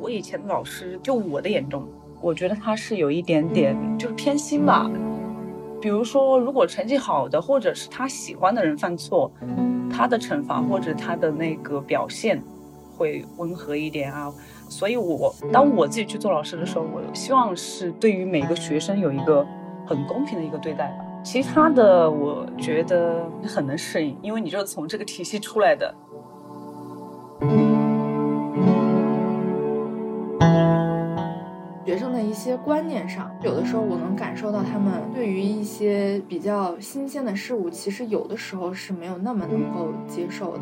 [0.00, 1.86] 我以前的老师，就我的眼中，
[2.20, 4.90] 我觉得他是有一点点就是偏心吧。
[5.80, 9.30] 比如说，如果成绩好的或者是他喜欢的人犯错，
[9.90, 12.42] 他的惩罚或者他的那个表现
[12.96, 14.32] 会温和一点啊。
[14.68, 19.46] 所以，我当我自己去做老师的时候，我希望是对于每个学生有一个
[19.86, 21.04] 很公平的一个对待吧。
[21.22, 25.94] 其他的，我觉得很能适应，因为你就是从这个体系出来的。
[32.34, 40.60] 些观念上，有的时候我能感受到他们对于一些比较新鲜的事物，其实有的时候是没有那么能够接受的。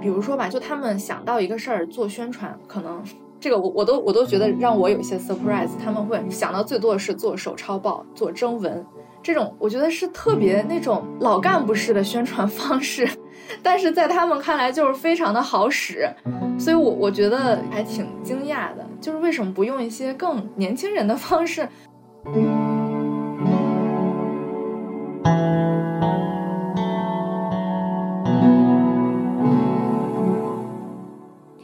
[0.00, 3.02] 比如说吧，就他们想到一个事儿做宣传，可能
[3.40, 5.70] 这个我我都我都觉得让我有一些 surprise。
[5.82, 8.86] 他们会想到最多的是做手抄报、做征文，
[9.22, 13.08] 这种我觉得是特别那种老干部式的宣传方式。
[13.62, 16.08] 但是在他们看来就是非常的好使，
[16.58, 21.68] 所以我我觉得还挺惊讶的，就是为什么不用一些更年轻人的方式？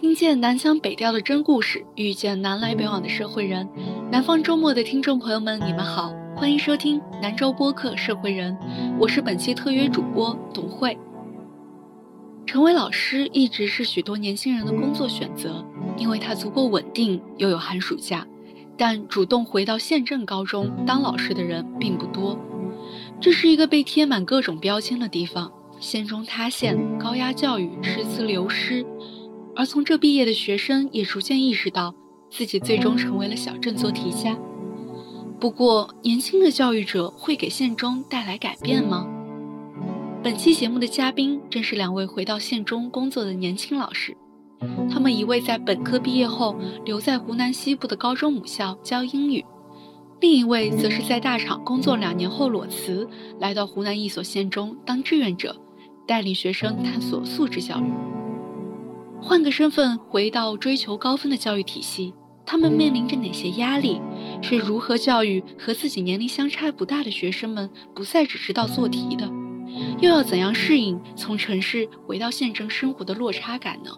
[0.01, 3.69] 听见南腔北调的真故事，遇见南来北往的社会人。
[4.11, 8.53] 南方周末的听众朋友们，你们好，欢迎收听南州播客《社会人》，
[8.99, 10.97] 我是本期特约主播董慧。
[12.47, 15.65] 成为老师一直是许多年轻人的工作选择，
[15.97, 18.27] 因为它足够稳定，又有寒暑假。
[18.77, 22.39] 但主动回到县镇高中当老师的人并不多。
[23.21, 28.85] 这是一个被贴满各种标签的地方：县中塌陷、高压教育、师资流失。
[29.57, 31.95] 而从这毕业的学生也逐渐意识到，
[32.31, 34.37] 自己最终成为了小镇做题家。
[35.39, 39.07] 不过，年轻的教育者会给县中带来改变吗？
[40.25, 44.17] 本期节目的嘉宾正是两位回到县中工作的年轻老师，
[44.91, 49.45] 他们一位在本科毕业后留在湖南西部的高中母校教英语，
[50.23, 53.07] 另一位则是在大厂工作两年后裸辞，
[53.39, 55.55] 来到湖南一所县中当志愿者，
[56.09, 57.93] 带领学生探索素质教育。
[59.21, 62.15] 换个身份回到追求高分的教育体系，
[62.47, 64.01] 他们面临着哪些压力？
[64.41, 69.31] 是如何教育和自己年龄相差不大的学生们不再只知道做题的？
[70.01, 73.91] 又要怎样适应从城市回到县城生活的落差感呢？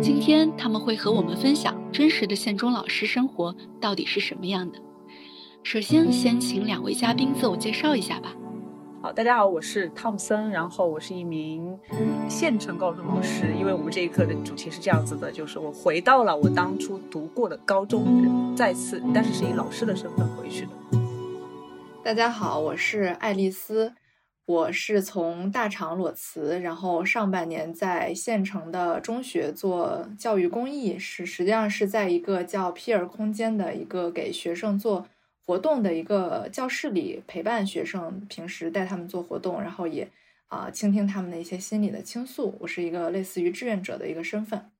[0.00, 4.78] 今天他们会和我们分享真实的县中老师生活到底是什么样的。
[5.62, 8.34] 首先，先请两位嘉宾自我介绍一下吧。
[9.02, 11.78] 好，大家好，我是汤姆森，然后我是一名
[12.28, 13.52] 县城高中老师。
[13.58, 20.70] 因为我们这一课的主题是这样子的，就是我回到了我当初读过的高中，再次，但是是以老师的身份回去的。
[22.02, 23.92] 大家好，我是爱丽丝。
[24.44, 35.06] 我是从大厂裸辞，然后上半年在县城的中学做教育公益，是实际上是在一个叫皮尔空间的一个给学生做
[35.46, 40.10] 活动的一个教室里陪伴学生，平时带他们做活动，然后也
[40.48, 42.56] 啊倾听他们的一些心理的倾诉。
[42.60, 44.70] 我是一个类似于志愿者的一个身份。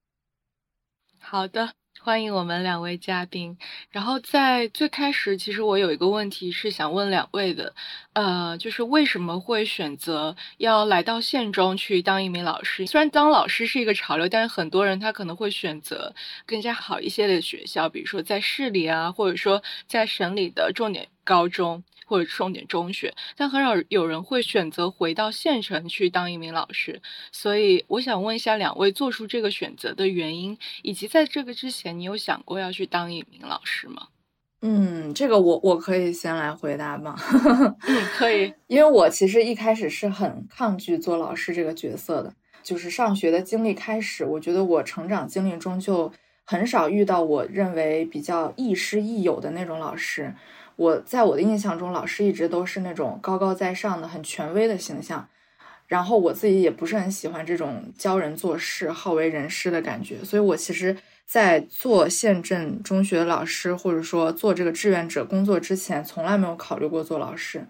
[1.19, 1.73] 好的。
[2.03, 3.57] 欢迎我们两位嘉宾。
[3.89, 7.73] 然后在最开始，其实我有一个问题是想问两位的，
[8.11, 12.85] 呃，就是为什么会选择要来到县中去当一名老师？
[12.87, 16.13] 虽然当老师是一个潮流，但是很多人他可能会选择
[16.45, 21.85] 更加好一些的学校，比如说在市里啊，或者说在省里的重点高中。
[22.05, 27.01] 或者重点中学，但很少有人会选择回到县城去当一名老师。
[27.31, 34.07] 所以我想问一下两位做出这个选择的原因，以及在这个之前，你有想过要去当一名老师吗？
[34.65, 37.15] 嗯，这个我我可以先来回答吗？
[37.85, 38.53] 嗯，可以。
[38.67, 42.33] 因为我其实一开始是很抗拒做老师这个角色的，
[42.63, 46.09] 就是上学的经历开始，我觉得我成长经历中就
[46.45, 50.33] 很少遇到我认为比较亦师亦友的那种老师。
[50.75, 55.27] 我在我的印象中，老师一直都是那种高高在上的、很权威的形象，
[55.87, 67.67] 然后我自己也不是很喜欢这种教人做事、好为人师的感觉，所以我其实，在做县镇中学老师，或者说做这个志愿者工作之前，从来没有考虑过做老师。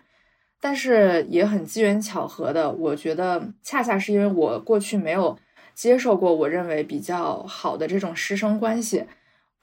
[0.61, 5.37] 但是也很机缘巧合的，我觉得恰恰是因为我过去没有
[5.73, 9.03] 接受过我认为比较好的这种师生关系。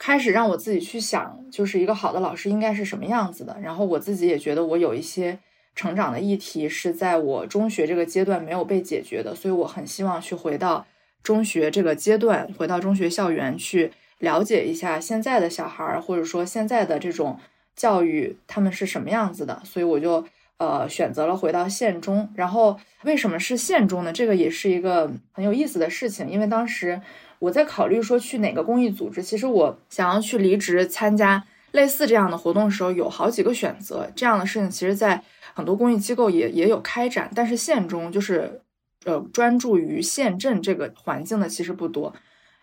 [0.00, 3.54] 开始让我自己去想，就是一个好的老师应该是什么样子的。
[3.62, 5.38] 然后我自己也觉得我有一些
[5.76, 10.86] 成长的议题是在我中学这个阶段没有被解决的，所以我很希望去回到
[11.22, 17.38] 中学这个阶段，回到中学校园去了解一下现在的小孩儿，或者说现在的这种
[17.76, 19.60] 教育他们是什么样子的。
[19.64, 20.24] 所以我就
[20.56, 22.26] 呃选择了回到县中。
[22.34, 24.10] 然后为什么是县中呢？
[24.10, 27.02] 这个也是一个很有意思的事情，因为当时。
[27.40, 29.20] 我在考虑说去哪个公益组织。
[29.20, 31.42] 其实我想要去离职参加
[31.72, 34.08] 类似这样的活动的时候，有好几个选择。
[34.14, 35.22] 这样的事情其实，在
[35.54, 38.60] 很多公益机构也也有开展，但是县中就是，
[39.04, 42.14] 呃，专注于县镇这个环境的其实不多。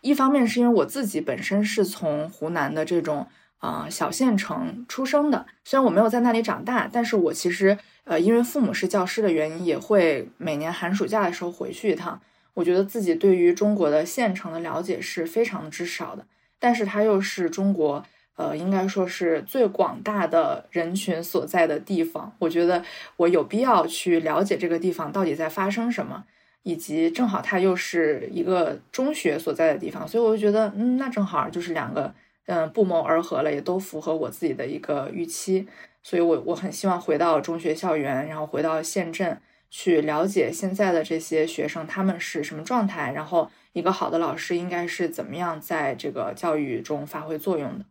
[0.01, 3.27] 一方面是因为我自己本身是从湖南的这种
[3.57, 12.21] 啊小县城出生的，虽然我没有在那里长大，但是我其实呃因为父母是教师的原因，也会每年寒暑假的时候回去一趟。
[12.57, 16.25] 我觉得自己对于中国的县城的了解是非常之少的，
[16.57, 18.04] 但是它又是中国
[18.36, 22.33] 呃应该说是最广大的人群所在的地方。
[22.39, 22.83] 我觉得
[23.18, 26.25] 我有必要去了解这个地方到底在发生什么。
[26.63, 32.13] 以及正好它又是一个中学所在的地方，所以我就觉得，嗯，那正好就是两个，
[32.48, 35.65] 嗯，不谋而合了，也都符合我自己的一个预期，
[36.04, 39.39] 所以我我很希望回到中学校园，然后回到县镇
[39.69, 47.86] 去了解现在的这些学生他们是什么状态，然后一个好的老师应该是怎么样在这个教育中发挥作用的。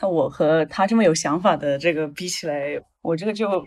[0.00, 3.66] 那我和他这么有想法的这个比起来，我这个就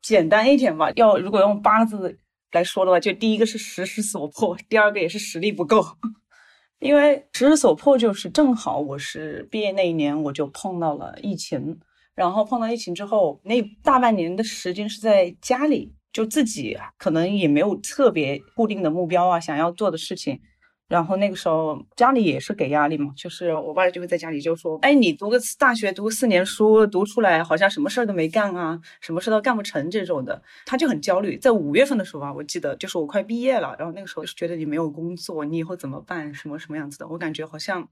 [0.00, 0.90] 简单一点吧。
[0.96, 2.18] 要如果用八字。
[2.52, 5.84] 来说的话，就第一个是时势所迫，第二个也是实力不够。
[6.78, 11.78] 因为时势所迫，就是正好我是毕业那一年，我就碰到了疫情，
[12.14, 20.40] 然后碰到疫情之后，那大半年的时间是在家里，就自己可能也没有特别固定的目标啊，想要做的事情。
[20.88, 31.36] 然后那个时候家里也是给压力嘛，就是我爸就会在家里就说：“哎，你读个大学，读四年书，读出来好像什么事儿都没干啊，什么事都干不成这种的。”他就很焦虑。
[31.36, 36.32] 在五月份的时候啊，我记得就是我快毕业了，然后那个时候是觉得你没有工作，你以后怎么办？
[36.32, 37.06] 什么什么样子的？
[37.06, 37.86] 我感觉好像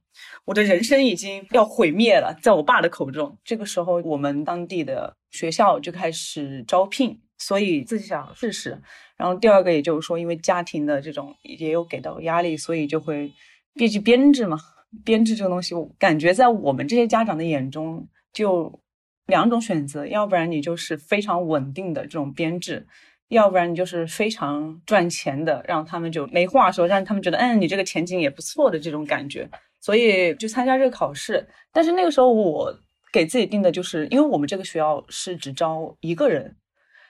[0.46, 2.34] 我的人生已经要毁灭了。
[2.40, 7.20] 在我爸的口中，这个时候我们当地的学校就开始招聘。
[7.46, 8.80] 所以自己想试试，
[9.18, 13.30] 然后第二个也就是说，因为家庭的这种也有给到压力，所以就会
[13.74, 14.56] 编辑编制嘛。
[15.04, 18.80] 编制这个东西，我感觉在我们这些家长的眼中，就
[19.26, 22.86] 两种选择：要不然你就是非常稳定的这种编制，
[23.28, 29.50] 要不然你就是非常赚钱的，让他们就没话说，让他们觉得嗯，你这个前景也不错的这种感觉。
[29.80, 31.46] 所以就参加这个考试。
[31.72, 32.72] 但是那个时候我
[33.12, 36.56] 给自己定的就是，因为我们这个学校是只招一个人。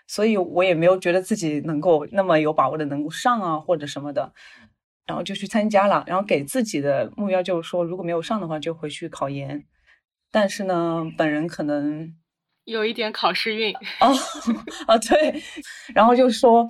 [0.06, 4.32] 所以我也没有觉得自己能够那么有把握的能够上啊或者什么的，
[5.06, 9.64] 然后就去参加了，然后给自己的目标就是说，如果没有上的话就回去考研。
[10.30, 12.14] 但是呢，本人可能
[12.64, 14.12] 有一点考试运哦
[14.86, 15.42] 啊对，
[15.94, 16.68] 然后就说，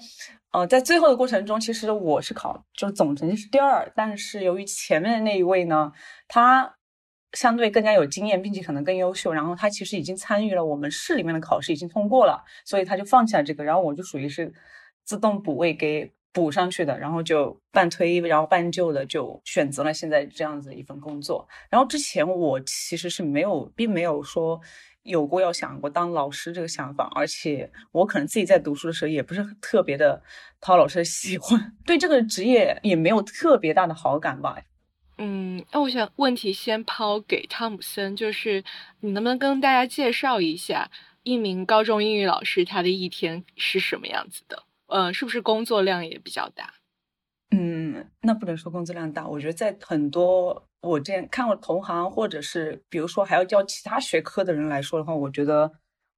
[0.53, 5.93] 呃，在最后的过程中，其实我是考就是总成绩是第二，但是由于前面的那一位呢，
[6.29, 6.77] 他。
[7.35, 9.33] 相对更加有经验，并且可能更优秀。
[9.33, 13.63] 然后他其实已经参与了我们市里面的考试，已经通过了，所以他就放弃了这个。
[13.63, 14.53] 然后我就属于是
[15.05, 21.47] 自动补位给补上去的，然后就半推然后半就的就选择了现在这样子一份工作。
[21.69, 24.61] 然后之前我其实是没有，并没有说
[25.03, 30.23] 有过要想过当老师这个想法，而且我可能自己在读书的时候也不是特别的
[30.61, 34.57] 讨老师的喜欢， 对这个职业也没有特别大的好感吧。
[35.17, 38.65] 嗯，那我想问题先抛给汤姆森，就是
[38.99, 40.91] 你能不能跟大家介绍一下
[41.23, 44.65] 一名高中英语老师他的一天是什么样子的？
[44.89, 46.75] 嗯，是不是工作量也比较大？
[47.53, 55.71] 嗯，那不能说工作量大，我觉得在很多我之前看过同行，或者是比如说还要教其他学科的人来说的话，我觉得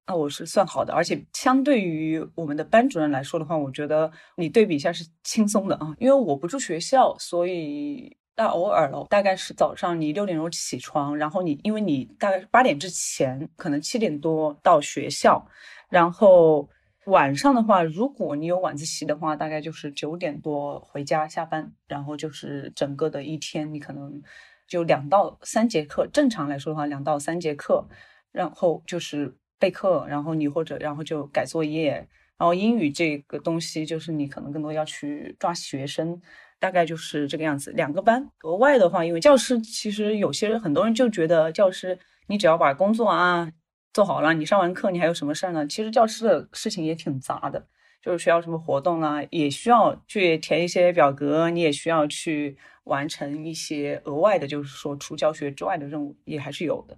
[0.06, 8.16] 那我是算好的，而且相对于我们的班主任来说的话，我觉得你对比一下是轻松的啊，因为我不住学校，所以。
[8.38, 15.42] 那偶尔了，大概是早上你六点钟起床，然后你因为你大概是八点之前，可能七点多到学校，
[15.88, 16.68] 然后
[17.06, 24.22] 晚上的话，如果你有晚自习的话，大概就是九点多回家下班，然后就是整个的一天，你可能
[24.68, 27.88] 就两到三节课，正常来说的话，两到三节课，
[28.32, 31.92] 然后就是备课，然后你或者然后就改作业，
[32.36, 36.20] 然后英语这个东西就是你可能更多要去抓学生。
[36.58, 38.30] 大概就是这个样子，两个班。
[38.42, 41.98] 额外的话，因为教师其实有些很多人就觉得教师，
[42.28, 43.52] 你只要把工作啊
[43.92, 45.66] 做好了，你上完课你还有什么事儿呢？
[45.66, 47.66] 其实教师的事情也挺杂的，
[48.02, 56.96] 就是需要什么活动啊，也需要去填一些表格，你也需要去完成一些额外的，就是说除教学之外的任务，也还是有的。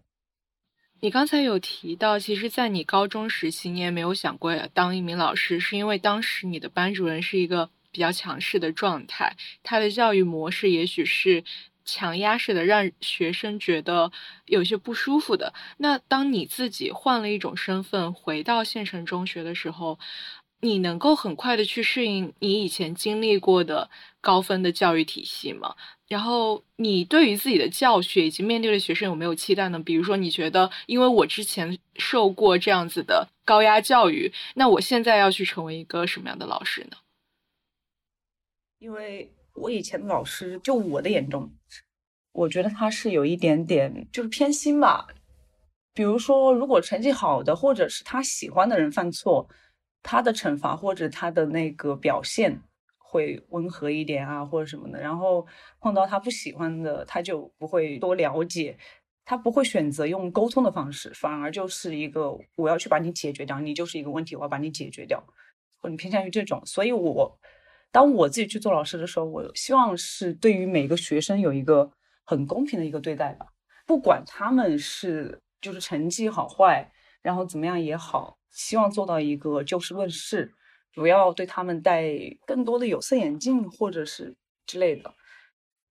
[1.01, 7.71] 你刚才有提到，其实，在你高中时期，你也没有想过当一名老师，是因为当时你的班主任是一个。
[7.91, 11.45] 比较强势的状态，他的教育模式也许是
[11.85, 14.13] 强压式的，让学生觉得
[14.47, 15.55] 有些不舒服的。
[15.79, 19.99] 那当你自己换了一种身份回到县城中学的时候，
[20.61, 23.89] 你能够很快的去适应你以前经历过的
[24.21, 25.77] 高分的教育体系吗？
[26.09, 29.79] 然后你对于自己的教学以及面对的学生有没有期待呢？
[29.79, 36.97] 比如说，你觉得因为我之前受过这样子的高压教育，那我现在要去成为一个什么样的老师呢？
[38.79, 41.51] 因为我以前的老师，就我的眼中，
[42.33, 45.07] 我觉得他是有一点点就是偏心吧。
[45.95, 49.49] 比如说，如果成绩好的或者是他喜欢的人犯错，
[50.03, 52.61] 他的惩罚或者他的那个表现。
[53.11, 55.01] 会温和一点啊，或者什么的。
[55.01, 55.47] 然后
[55.81, 58.77] 碰到他不喜欢的，他就不会多了解，
[59.25, 65.25] 他不会选择用沟通的方式，反而就是一个我要去把你解决掉，你就是一个问题，我要把你解决掉，
[65.81, 66.61] 或者偏向于这种。
[66.67, 67.41] 所以，我
[67.91, 71.91] 当我自己去做老师的时候，我希望是对于每个学生有一个
[72.25, 73.47] 很公平的一个对待吧，
[73.87, 76.91] 不管他们是就是成绩好坏，
[77.23, 80.55] 然后怎么样也好，希望做到一个就事论事。
[80.95, 82.09] 不要对他们戴
[82.45, 84.35] 更多的有色眼镜，或者是
[84.67, 85.15] 之类的。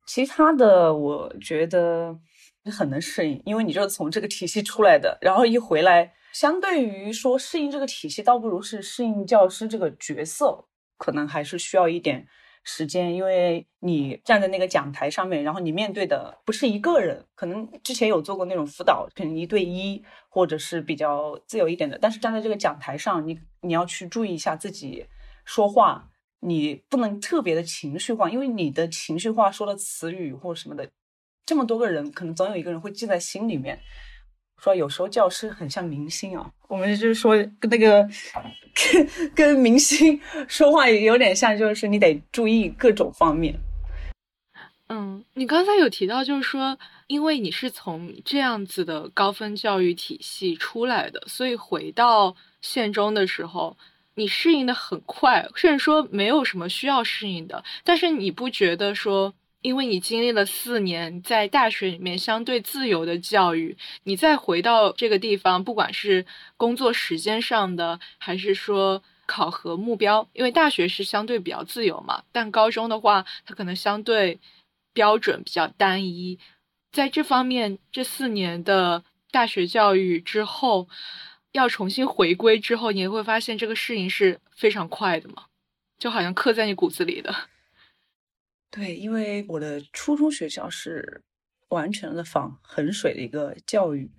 [0.06, 2.20] 其他的，我觉得
[2.66, 10.66] 很能适应，因为你就是从这个体系出来的，然后一回来，相对于说适应这个体系，倒不如是适应教师这个角色，
[10.98, 12.28] 可能还是需要一点。
[12.70, 21.98] 时间，因为你站在那个讲台上面，然后你面对的不是一个人，可能之前有做过那种辅导，可能一对一或者是比较自由一点的。
[21.98, 25.06] 但是站在这个讲台上，你你要去注意一下自己
[25.46, 26.10] 说话，
[26.42, 30.90] 你不能特别的情绪化，因为你的情绪化说的词语或者什么的，
[31.46, 33.80] 这么多个人，可能总有一个人会记在心里面。
[34.60, 38.08] 说有时候教师很像明星啊，我们就是说跟那个
[38.74, 43.58] 跟跟明星说话也有点像，就是你得注意各种方面。
[44.90, 53.78] 嗯，你刚才有提到，就是说，因为你是从这样子的高分教育体系出来的，所以回到县中的时候，
[54.16, 57.64] 你适应的很快，甚至说没有什么需要适应的。
[57.84, 59.34] 但是你不觉得说？
[59.62, 74.40] 因为你经历了四年在大学里面相对自由的教育，你再回到这个地方，不管是工作时间上的，还是说考核目标，因为大学是相对比较自由嘛，但高中的话，它可能相对
[74.94, 76.40] 标准比较单一。
[76.92, 80.88] 在这方面，这四年的大学教育之后，
[81.52, 85.46] 要重新回归之后，你会发现这个适应是非常快的嘛，
[86.00, 87.36] 就好像刻在你骨子里的。
[88.70, 91.24] 对，因为我的初中学校是
[91.70, 94.12] 完全的仿衡水的一个教育，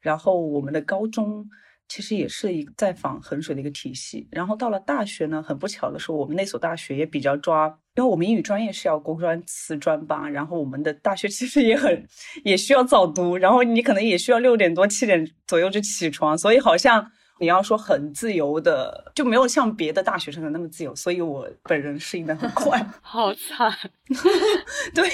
[0.00, 1.44] 然后我们的高中
[1.88, 12.06] 其实也是一在仿衡水的一个体系，然后到了大学呢，很不巧的是，我们那所大学也比较抓，因为我们英语专业是要公专、次专吧，然后我们的大学其实也很
[12.44, 17.10] 也需要早读，然后你可能也需要六点多、七点左右就起床，所以好像。
[17.38, 22.84] 你要说很自由的，就没有像别的大学生的那么自由，所以我本人适应的很快。
[23.02, 23.70] 好惨，
[24.94, 25.08] 对，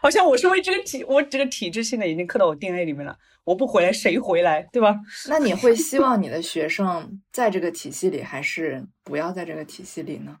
[0.00, 3.16] 好像我是为这个体，我这个体制现在已经刻到我 DNA 里面了。
[3.44, 4.62] 我不回来，谁回来？
[4.72, 4.94] 对吧？
[5.28, 10.36] 那你会希望你的学生在这个体系里，还是不要在这个体系里呢？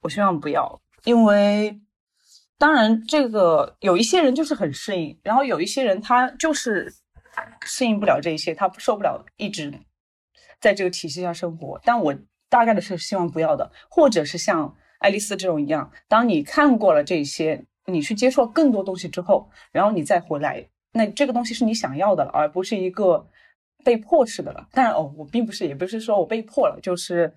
[0.00, 1.78] 我希望不要，因为
[2.58, 6.92] 当然这个有一些人就是很适应，然后有一些人他就是
[7.62, 9.72] 适应不了这一些，他受不了一直。
[10.60, 12.14] 在这个体系下生活，但我
[12.48, 23.26] 大概的是希望不要的，或者是像爱丽丝这种一样，当你看过了这些，你去接受更多东西之后，然后你再回来，那这个东西是你想要的了，而不是一个
[23.84, 24.68] 被迫式的了。
[24.72, 27.34] 当然哦，我并不是，也不是说我被迫了，就是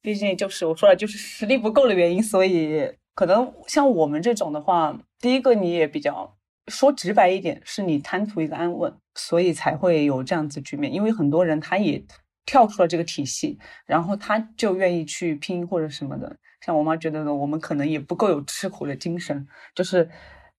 [0.00, 6.36] 毕竟就是我说了，就是实力不够的原因，所以可能像我们这种的话，第一个你也比较
[6.66, 12.02] 说直白一点，是你贪图一个安稳，所以才会有这样子局面，因为很多人他也。
[12.48, 16.34] 跳出了这个体系，然后他就愿意去拼或者什么的。
[16.64, 20.08] 像我妈觉得呢，我们可能也不够有吃苦的精神，就是，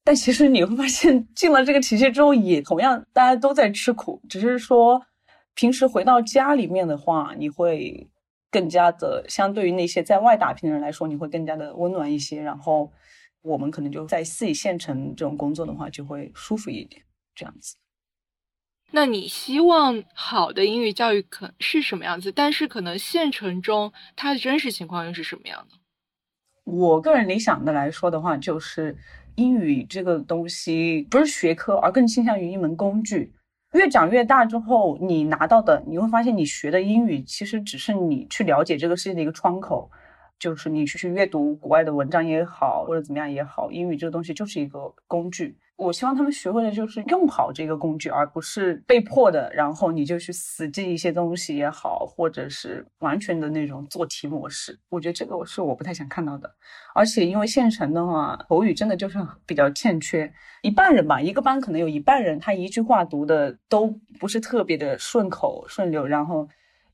[0.03, 5.01] 但其实你会发现，进了这个体系之后，也同样大家都在吃苦，只是说
[5.55, 8.07] 平时回到家里面的话，你会
[8.51, 12.39] 更加的，相对于那些在外打拼的人来说，你会更加的温暖一些。
[12.43, 12.93] 然后
[13.41, 17.01] 我们可能就在四乙县城这种工作的话，就会舒服一点，
[17.33, 17.75] 这样子。
[18.91, 22.31] 那你希望好的英语教育可是什么样子？
[22.31, 25.75] 但是可能县城中它的真实情况又是什么样的？
[26.65, 28.97] 我个人理想的来说的话，就是
[29.35, 33.33] 英语这个东西不是学科，而更倾向于一门工具。
[33.73, 39.91] 越长越大之后，你拿到的你会发现，你学的英语其实只是你去了解这个世界的一个窗口，
[40.39, 45.55] 就是你去去阅读国外的文章也好，或者怎么样也好，英语这个东西就是一个工具。
[45.79, 54.77] 我希望他们学会的就是用好这个工具，而不是被迫的，然后你就去死记一些东西也好，或者是完全的那种做题模式。
[54.89, 56.53] 我觉得这个是我不太想看到的。
[56.93, 60.29] 而且因为县城的话，口语真的就是比较欠缺，
[60.63, 63.87] 一半人吧，一个班可能有一半人，他一句话读的都
[64.19, 66.45] 不是特别的顺口顺溜，然后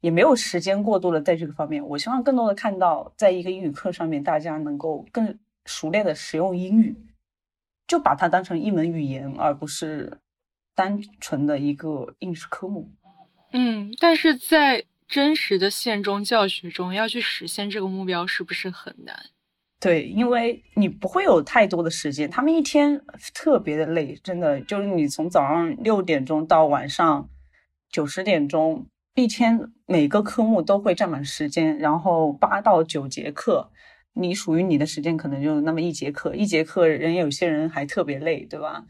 [0.01, 1.83] 也没有时间过多的在这个方面。
[1.83, 6.95] 我希望更多的看到，在一个英语课上面，大家能够更熟练的使用英语。
[7.87, 10.19] 就把它当成一门语言，而不是
[10.73, 12.91] 单纯的一个应试科目。
[13.51, 19.15] 嗯，但是在真实的县中教学中，要去实现这个目标是不是很难？
[19.79, 22.99] 对，因为你不会有太多的时间，他们一天
[23.33, 27.29] 特别的累，真的就是你从早上六点钟到晚上
[27.91, 33.69] 九十点钟，一天每个科目都会占满时间，然后八到九节课。
[34.17, 38.85] 你属于你的时间可能就那么一节课，一节课人有些人还特别累，对吧？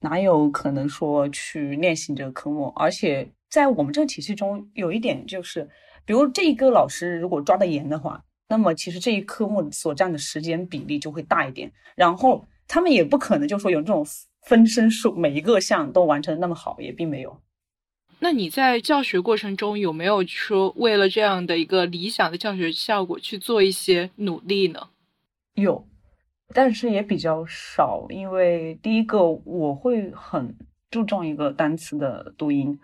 [0.00, 2.68] 哪有可能说去练习这个科目？
[2.76, 5.68] 而且在我们这个体系中，有一点就是，
[6.04, 11.72] 比如这一个老师如果抓得严的话，那么其实这一科目所占的时间比例就会大一点。
[11.96, 14.06] 然后他们也不可能就说有这种
[14.42, 17.40] 分身术，每一个项都完成那么好，也并没有。
[18.20, 24.88] 那你在教学过程中有没有说为了这样的一个理想的教学效果去做一些努力呢？
[25.54, 25.86] 有，
[26.54, 28.06] 但是也比较少。
[28.10, 30.56] 因为第一个，我会很
[30.90, 32.78] 注重一个单词的读音。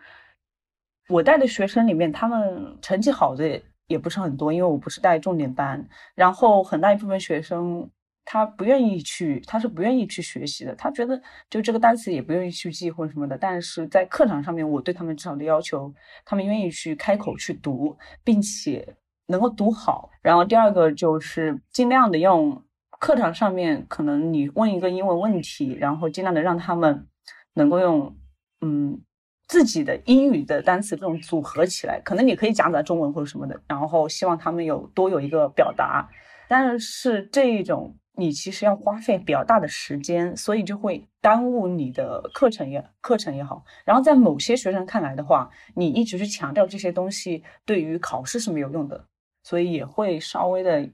[1.08, 5.88] 我带的学生里面，他们成绩好的也不是很多，因为我不是带重点班。
[6.14, 7.90] 然后很大一部分学生。
[8.26, 10.74] 他不愿意去，他是不愿意去学习的。
[10.76, 13.36] 他觉得就这个单词也不愿意去记或者什么的。
[13.36, 15.92] 但是在课堂上面，我对他们至少的要求，
[16.24, 20.08] 他们愿意去开口去读，并且能够读好。
[20.22, 22.62] 然后第二个就是尽量的用
[22.98, 27.06] 课堂上面，可能你问一个英文问题，然后尽量的让他们
[27.52, 28.16] 能够用
[28.62, 28.98] 嗯
[29.46, 32.00] 自己的英语的单词这种组合起来。
[32.02, 36.08] 可能你可以夹杂中文或者什么的，然后希望他们有多有一个表达。
[36.48, 37.94] 但是这一种。
[38.16, 43.64] 你其实要花费比较大的时间，所以就会耽误你的课程也课程也好。
[43.84, 49.04] 然后在某些学生看来的话，你一直去强调这些东西，对于考试是没有用的，
[49.42, 50.88] 所以也会稍微的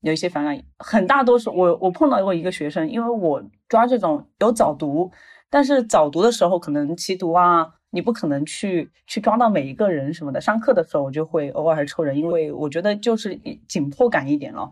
[0.00, 0.62] 有一些反感。
[0.78, 5.10] 很大多数我我碰到过一个学生，因为我抓这种有早读，
[5.50, 10.40] 但是早读的时候可能齐读啊，你不可能去去抓到每一个人什么的。
[10.40, 13.34] 上课的时候我就会偶尔还抽人，因为我觉得就是
[13.66, 14.70] 紧迫感一点了。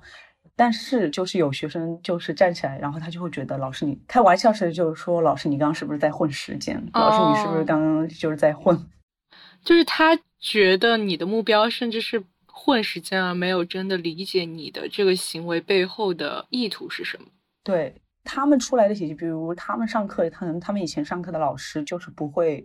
[0.63, 6.81] 但是就是有学生就是站起来，然后他就会觉得老师你开玩笑似的，就是说老师你刚刚是不是在混时间？
[6.93, 8.79] 老师你是不是刚刚就是在混？
[9.65, 17.27] 就是他觉得你的目标甚至是混时间，而没有真的理解你的这个行为背后的意图是什么。
[17.65, 22.65] 对他们出来的体系，比如他们上课，他能他们以前上课的老师就是不会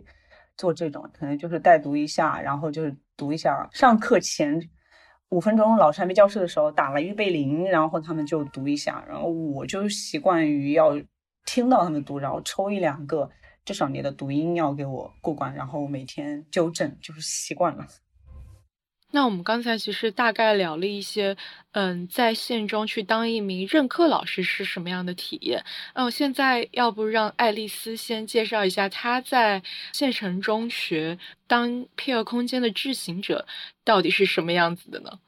[0.55, 4.69] 做这种，可能就是带读一下，然后就是读一下上课前。
[5.29, 10.97] 五分钟，老师还没教室的时候打了预备铃，然后他们就读一下，然后我就习惯于要
[11.45, 13.29] 听到他们读，然后抽一两个，
[13.65, 17.85] 至少你的读音要给我过关，然后每天纠正，就是习惯了。
[19.11, 21.37] 那我们刚才其实大概聊了一些，
[21.71, 25.63] 嗯，在县中去当一名任课老师是什么样的体验。
[25.95, 31.17] 那嗯，现在要不让爱丽丝先介绍一下她在县城中学
[31.47, 33.47] 当 peer 空间的智行者
[33.85, 35.19] 到底是什么样子的呢？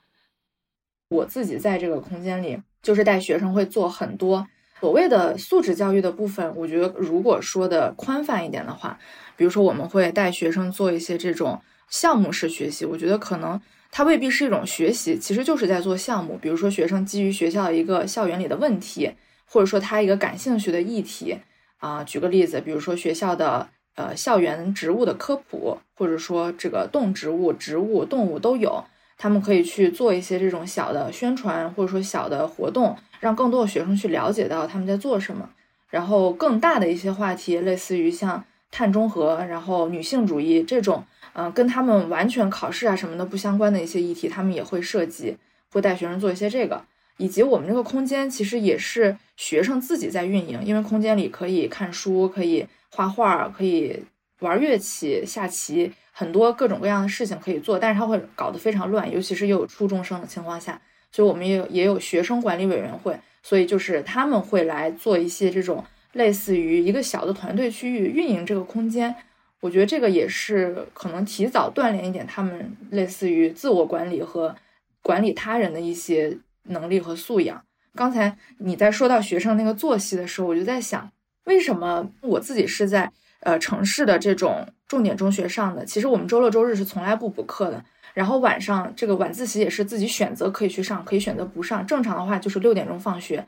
[1.10, 4.46] 我自己在这个空间里，就是带学生会做很多
[4.82, 6.54] 所谓的素质教育的部分。
[6.58, 9.00] 我觉得如果说的宽泛一点的话，
[9.38, 11.62] 比如说我们会带学生做一些这种。
[11.90, 13.60] 项目式学习，我觉得可能
[13.92, 16.38] 它未必是一种学习，其实就是在做项目。
[16.40, 19.12] 比如说，学生基于学校一个校园里的问题，
[19.46, 21.38] 或者说他一个感兴趣的议题
[21.80, 28.84] 啊，举个例子，比如说学校的呃校园植物的科普，或者说这个动植物、植物、动物都有，
[29.18, 35.50] 他们可以去做一些这种小的宣传，或者说小的活动，让更多的学生去了解到他们在做什么。
[35.90, 41.04] 然后更大的一些话题，类似于像碳中和，然后女性主义这种。
[41.34, 45.38] 嗯，跟他们完全考试啊什么的不相关的一些议题，他们也会涉及，
[45.72, 46.84] 会带学生做一些这个，
[47.18, 54.04] 以及我们这个空间其实也是学生自己在运营，因为空间里可以看书，可以画画，可以
[54.40, 69.16] 玩乐器、下棋，很多各种各样的事情可以做，但是他会搞得非常乱，尤其是又有初中生的情况下，所以我们也有也有学生管理委员会，所以就是他们会来做一些这种类似于一个小的团队区域运营这个空间。
[69.62, 74.56] 我觉得这个也是可能提早锻炼一点他们类似于自我管理和
[75.02, 77.62] 管理他人的一些能力和素养。
[77.96, 81.12] 刚才你在说到学生那个作息的时候，我就在想，
[81.46, 85.84] 为什么我自己是在呃城市的这种重点中学上的？
[85.84, 91.86] 其实我们周六周日是从来不补课的，然后晚上这个晚自习也是自己选择可以去上，可以选择不上。
[91.86, 93.46] 正常的话就是六点钟放学，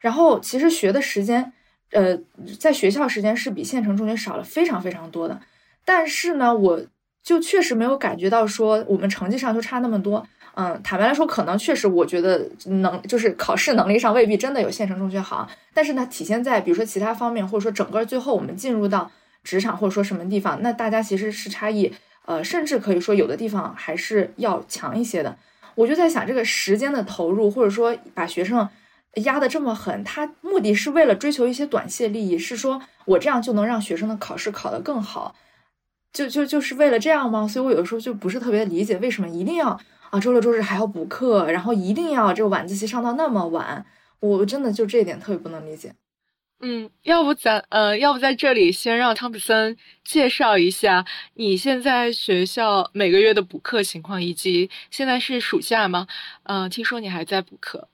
[0.00, 1.52] 然后其实学的时间，
[1.92, 2.18] 呃，
[2.58, 5.40] 在学校时间是比县城中学少了非常非常多的。
[5.84, 6.80] 但是呢，我
[7.22, 10.26] 就确实没有感觉到说我们成绩上就差那么多。
[10.56, 19.10] 嗯，坦白来说，可能确实，我觉得能就是考试能力上未必真的有县城中学好，但是呢，体现在比如说其他方面，或者说整个最后我们进入到
[19.42, 21.92] 职场或者说什么地方，那大家其实是差异，
[22.26, 25.36] 呃，甚至可以说有的地方还是要强一些的。
[25.74, 28.68] 我就在想，这个时间的投入，或者说把学生
[29.24, 35.34] 压得这么狠，他目的是为了追求一些短期的利益，是说我这样就能让学生的考试考得更好，
[36.14, 37.46] 就就就是为了这样吗？
[37.46, 39.78] 所以我有的时候就不是特别理解，为什么一定要。
[40.10, 43.84] 啊，周六周日还要补课，然后一定要这个晚自习上到那么晚，
[44.20, 45.92] 我真的就这一点特别不能理解。
[46.60, 56.06] 嗯，要不咱呃，要不在这里先让汤普森介绍一下你现在学校每个月的补课情况，以及现在是暑假吗？
[56.44, 57.88] 嗯，听说你还在补课。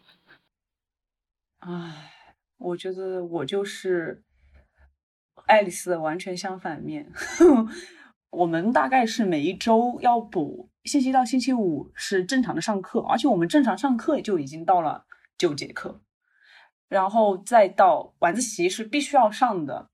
[1.60, 2.12] 唉，
[2.58, 4.22] 我觉得我就是
[5.46, 7.10] 爱丽丝的完全相反面。
[8.30, 10.70] 我们大概是每一周要补。
[10.84, 15.04] 星期到星期五是正常的上课，而且我们正常上课就已经到了
[15.36, 16.00] 九节课，
[16.88, 19.90] 然后再到晚自习是必须要上的。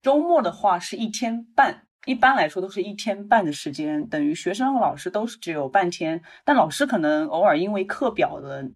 [0.00, 6.22] 周末的话是一天半，一般来说都是一天半的时间，等于学生和老师都是只有半天。
[6.44, 8.70] 但老师可能偶尔因为课表的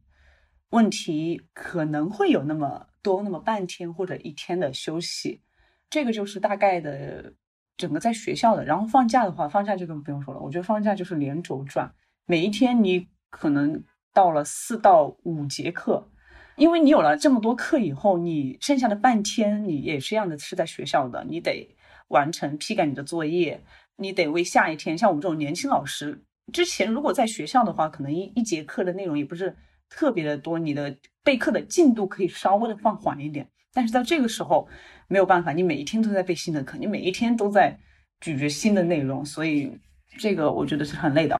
[0.70, 5.42] 问题，可能会有那么多那么半天或者一天的休息。
[5.88, 7.34] 这个就是大概的。
[7.76, 10.40] 整个在学校的，然后放假的话，放假就更不用说了。
[10.40, 11.92] 我觉得放假就是连轴转，
[12.26, 13.82] 每一天你可能
[14.14, 16.08] 到了四到五节课，
[16.56, 21.68] 因为你有了这么多课以后，你剩下的半天你也是一样的是在学校的，你得
[22.08, 23.62] 完成批改你的作业，
[23.96, 24.96] 你得为下一天。
[24.96, 29.54] 像我们这种年轻老师，之前如果在学校的话，可能一一节课的内容也不是
[29.90, 33.46] 特别的多，你的备课的进度可以稍微的放缓一点。
[33.74, 34.66] 但是在这个时候
[35.08, 37.78] 没有办法，你每一天都在备新的课，你每一天都在
[38.20, 39.70] 咀嚼新的内容，所以
[40.18, 41.38] 这个我觉得是很累的。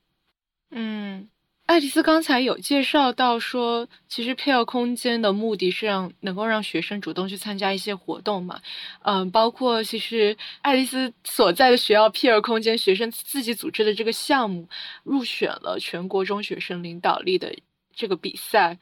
[0.70, 1.28] 嗯，
[1.66, 8.60] 爱丽丝刚才有介绍到说，其实配合空间的目的是让能够让学生主动去参加一些活动嘛。
[9.02, 14.68] 嗯，包括其实爱丽丝所在的学校 P 尔空间学生自己组织的这个项目，
[15.02, 17.56] 入选了全国中学生领导力的
[17.94, 18.78] 这个比赛。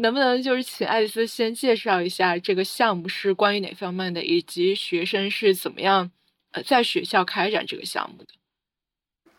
[0.00, 6.10] 能不能就是请爱丽丝先介绍一下这个项目是关于哪方面的，以及学生是怎么样
[6.52, 8.34] 呃在学校开展这个项目的？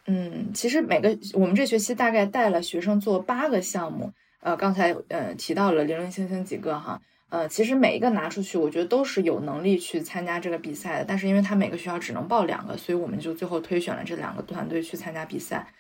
[0.06, 15.72] 嗯，其实每个我们这学期大概带了学生做八个项目，呃，刚才呃提到了零零星星几个哈，呃，其实每一个拿出去，我觉得都是有能力去参加这个比赛的，但是因为他每个学校只能报两个，所以我们就最后推选了这两个团队去参加比赛。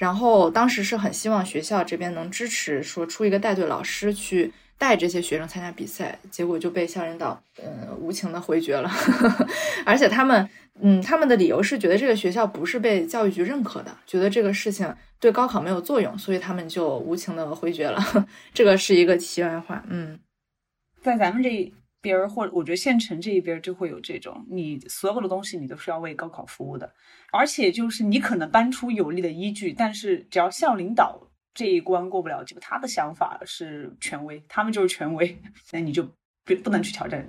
[0.00, 8.90] 然后当时是很希望学校这边能支持，说出一个带队老师去带这些学生参加比赛，结果就被校领导嗯无情的回绝了，
[9.84, 10.48] 而且他们
[10.80, 18.02] 嗯他们的理由是觉得这个学校不是被教育局认可的，觉得这个事情对高考没有作用，所以他们就无情的回绝了。
[18.54, 20.18] 这个是一个题外话，嗯，
[21.02, 21.70] 在咱们这。
[22.00, 26.92] 边儿或者我觉得县城这一边就会有这种，你所有的东西你都是要为高考服务的，
[27.32, 31.20] 而且就是你可能搬出有力的依据，但是只要校领导
[31.52, 35.38] 这一关过不了，就他的想法是权威，他们就是权威，
[35.72, 36.02] 那你就
[36.44, 37.28] 不不能去挑战。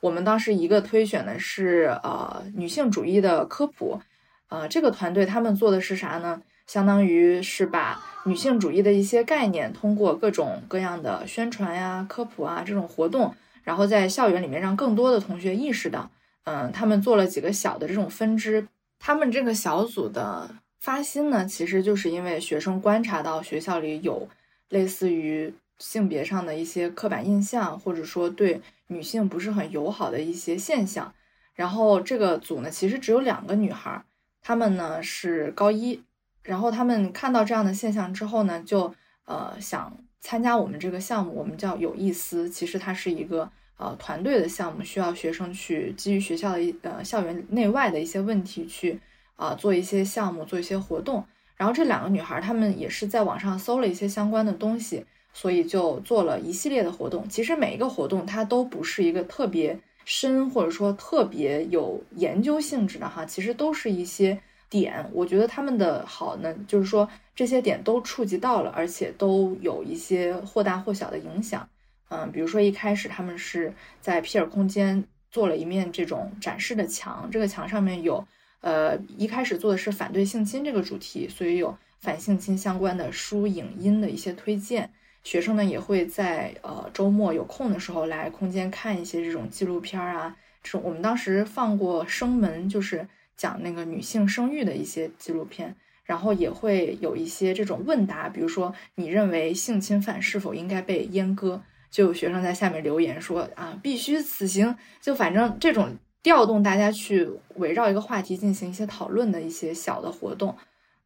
[0.00, 4.00] 我们当时一个推选的是呃女性主义的科普，
[4.48, 6.42] 呃这个团队他们做的是啥呢？
[6.66, 13.34] 相当于是把女性主义的一些概念通过各种各样的宣传呀、科普啊这种活动。
[13.64, 16.10] 然后在校园里面让更多的同学意识到，
[16.44, 18.68] 嗯，他们做了几个小的这种分支。
[18.98, 24.28] 他们这个小组的发心呢，其实就是因为学生观察到学校里有
[24.68, 31.14] 类似于性别上的一些刻板印象，或者说对女性不是很友好的一些现象。
[31.54, 34.04] 然后这个组呢，其实只有两个女孩，
[34.42, 36.02] 她们呢是高一。
[36.42, 39.96] 然后他们看到这样的现象之后呢，就呃想。
[40.24, 42.48] 参加我们这个项目，我们叫有意思。
[42.48, 48.98] 其实它是一个呃团队的项目，需要学生去基于学校的一呃校园内外的一些问题去
[49.36, 51.22] 啊做一些项目，做一些活动。
[51.58, 57.28] 然后这两个女孩她们也是在网上搜了一些相关的东西，所以就做了一系列的活动。
[57.28, 64.40] 其实每一个活动它都不是一个特别深或者说特别有研究性质的哈，其实都是一些。
[64.74, 71.68] 点，我觉得他们的好呢，就是说这些点都触及到了，而且都有一些或大或小的影响。
[72.08, 78.26] 嗯，比如说一开始他们是在皮尔空间做了一面这种展示的墙，这个墙上面有，
[78.62, 84.90] 呃，一开始做的是反对性侵这个主题，所以有反性侵相关的书、影音的一些推荐。
[85.22, 101.60] 学生呢也会在呃周末有空的时候来空间看一些这种纪录片啊，这种我们当时放过《生门》，就是讲那个女性生育的一些纪录片，然后也会有一些这种问答，比如说你认为性侵犯是否应该被阉割？
[101.90, 104.76] 就有学生在下面留言说啊，必须死刑！
[105.00, 110.56] 就反正这种调动大家去围绕一个话题进行一些讨论的一些小的活动，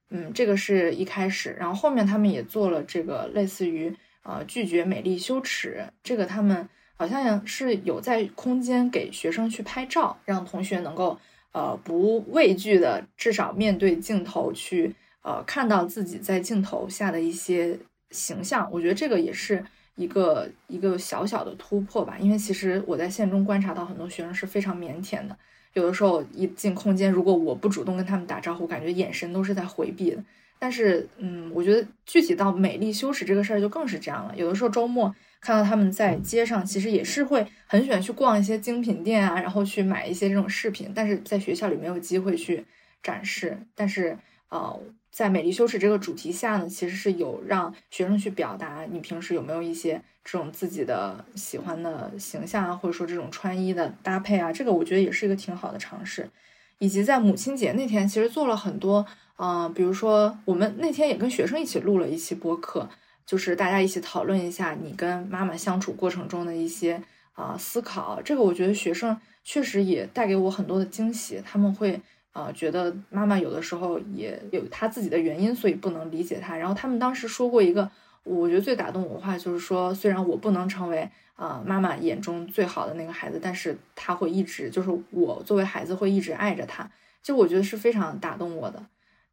[0.08, 11.20] 嗯，这个是一开始，然后后面他们也做了这个类似于呃拒绝美丽羞耻，这个他们好像是有在空间给学生去拍照，让同学能够
[11.52, 17.78] 呃不畏惧的至少面对镜头去呃看到自己在镜头下的一些
[18.10, 19.64] 形象，我觉得这个也是。
[19.98, 25.36] 一个一个小小的突破吧，因为其实我在线中观察到很多学生是非常腼腆的，
[25.72, 30.22] 有的时候一进空间，如果我不主动跟他们打招呼，感觉眼神都是在回避的。
[30.56, 34.36] 但是，嗯，我觉得具体到美丽羞耻这个事儿就更是这样了。
[34.36, 42.64] 有的时候周末看到他们在街上，其实也是会很喜欢去逛一些精品店啊，然后去买一些这种饰品，但是在学校里没有机会去
[43.02, 43.58] 展示。
[43.74, 44.80] 但是，呃。
[45.10, 56.30] 在美丽羞耻这个主题下呢，其实是有让学生去表达你平时有没有一些这种自己的喜欢的形象啊，或者说这种穿衣的搭配啊，这个我觉得也是一个挺好的尝试。
[56.78, 59.04] 以及在母亲节那天，其实做了很多，
[59.38, 62.88] 嗯，比如说我们那天也跟学生一起录了一期播客，
[63.28, 67.00] 就是大家一起讨论一下你跟妈妈相处过程中的一些
[67.34, 68.20] 啊思考。
[68.22, 72.00] 这个我觉得学生确实也带给我很多的惊喜，他们会。
[72.32, 76.56] 啊，觉得妈妈有的时候也有她自己的原因，所以不能理解她。
[76.56, 77.90] 然后他们当时说过一个，
[78.22, 86.88] 我觉得最打动我的话，就是说，虽然我不能成为啊妈妈眼中最好的那个孩子，但是他会一直，就是我作为孩子会一直爱着他。
[87.20, 88.86] 就我觉得是非常打动我的。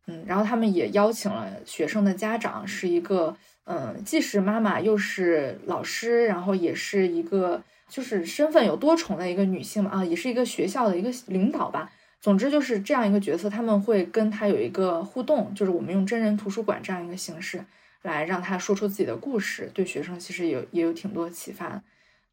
[0.07, 11.91] 嗯，然后他们也邀请了学生的家长，是一个嗯，既是妈妈又是老师，然后也是一个就是身份有多重的一个女性嘛啊，也是一个学校的一个领导吧。
[12.21, 17.63] 总之就是这样一个角色，他们会跟他有一个互动，就是我们用真人图书馆这样一个形式
[18.01, 21.81] 来让他说出自己的故事，对学生其实有也有挺多启发。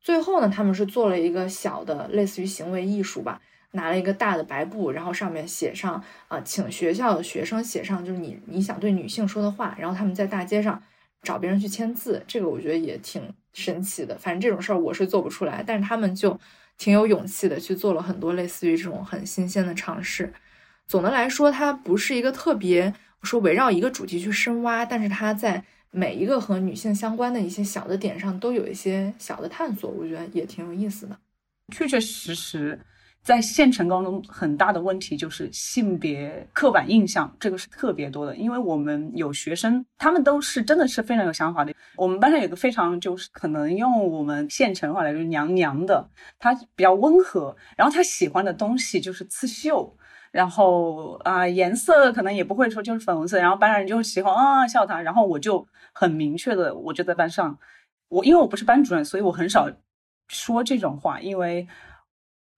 [0.01, 3.41] 最后呢，他们是做了一个小的类似于行为艺术吧，
[3.73, 10.83] 拿了一个大的白布，然后上面写上啊，请学校的学生写上就是你你想对女性说的话，然后他们在大街上
[11.23, 14.17] 找别人去签字，这个我觉得也挺神奇的。
[14.19, 16.39] 反正这种事儿我是做不出来，但是他们就。
[16.79, 20.33] 挺有勇气的，去做了很多类似于这种很新鲜的尝试。
[20.89, 31.17] 总的来说，它不是一个特别说围绕一个主题去深挖，但是它在每一个和女性相关的一些小的点上都有一些小的探索，我觉得也挺有意思的。
[31.73, 32.81] 确确实实。
[33.23, 38.35] 在县城高中，很大的问题就是性别刻板印象，这个是特别多的。
[38.35, 41.73] 因为我们有学生，他们都是真的是非常有想法的。
[41.95, 49.97] 我们班上有个非常就是可能用我们县城话来说娘娘的，她比较温和，然后她喜欢的东西就是刺绣，
[50.33, 57.57] 然后啊颜色可能也不会说就是粉红色，然后班上人就喜欢啊笑她，然后我就很明确的，我就在班上，
[58.09, 59.71] 我因为我不是班主任，所以我很少
[60.27, 61.69] 说这种话，因为。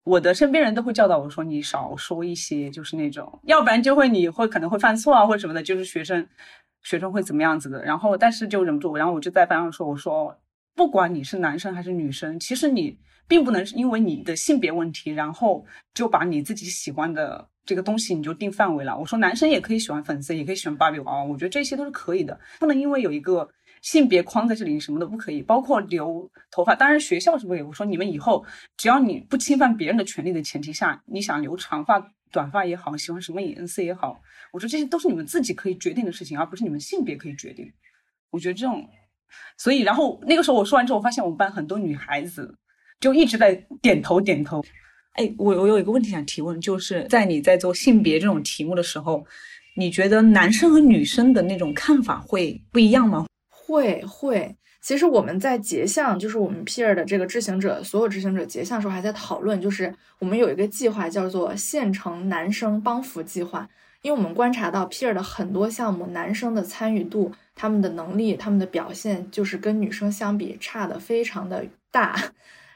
[0.04, 6.26] 我的身边人都会教导我说：“你少说一些，就是那种，要不然就会你会可能会犯错啊，或者什么的，就是学生
[6.82, 10.38] 学生会怎么样子的。”然后，但是就忍不住，然后我就在班上说：“我说，
[10.76, 15.64] 不管你是男生还是女生，其实你并不能是因为你的性别问题，然后
[15.94, 18.98] 就把你自己喜欢的这个东西你就定范围了。
[18.98, 23.48] 我说，男生也可以喜欢粉色，也可以喜欢芭比娃娃，我觉得这些都是可以的，不能因为有一个。”
[23.84, 26.74] 性别框在这里，你什么都不可以，包括留头发。
[26.74, 27.60] 当然，学校是不可以。
[27.60, 28.42] 我说你们以后，
[28.78, 34.18] 只要你不侵犯别人的权利的前提下，你想留长发、短发也好，喜欢什么颜色也好，
[34.52, 37.70] 我说这些都是你们自己可以决定的事情，而不是你们性别可以决定。
[38.30, 38.88] 我觉得这种，
[39.58, 42.56] 所以然后那个时候我说完之后，我发现我们班很多女孩子
[43.00, 44.64] 就一直在点头点头。
[45.12, 49.26] 哎，我我有一个问题想提问，就是在你在做性别这种题目的时候，
[49.76, 53.26] 你觉得男生和女生的那种看法会不一样吗？
[53.66, 63.66] 会会，其实我们在结项，就是我们 peer 的这个执行者，所有执行者结项的时候还在讨论，就是我们有一个计划叫做县城男生帮扶计划，
[64.02, 72.14] 因为我们观察到 peer 的很多项目，男生的参与度、他们的能力、他们的表现，就是跟女生相比差的非常的大。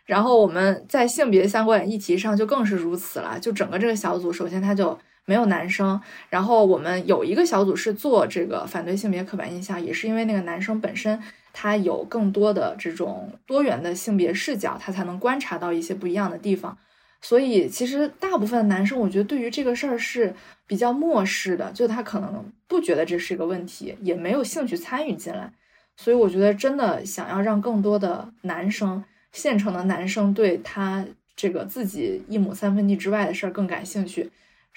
[0.06, 4.98] 然后我们在性别相关议题上就更是如此了，就整个这个小组，首先他就。
[5.28, 16.78] 没有男生，然后我们有一个小组是做这个反对性别刻板印象，也是因为那个男生本身他有更多的这种多元的性别视角，他才能观察到一些不一样的地方。
[17.20, 20.34] 所以其实大部分男生，我觉得对于这个事儿是
[20.66, 25.52] 比较漠视的，就他可能不觉得这是一个问题，也没有兴趣参与进来。
[25.98, 31.04] 所以我觉得真的想要让更多的男生，县城的男生对他
[31.36, 34.30] 这个自己一亩三分地之外的事儿更感兴趣，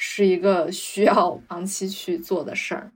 [0.04, 2.92] 是一个需要长期去做的事儿。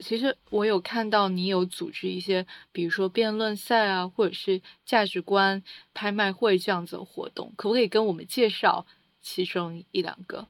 [0.00, 5.62] 其实我有看到你有组织一些，比如说辩论赛啊，或者是价值观
[5.94, 8.84] 拍卖会这样子的活动，可不可以跟我们介绍
[9.22, 10.48] 其中一两个？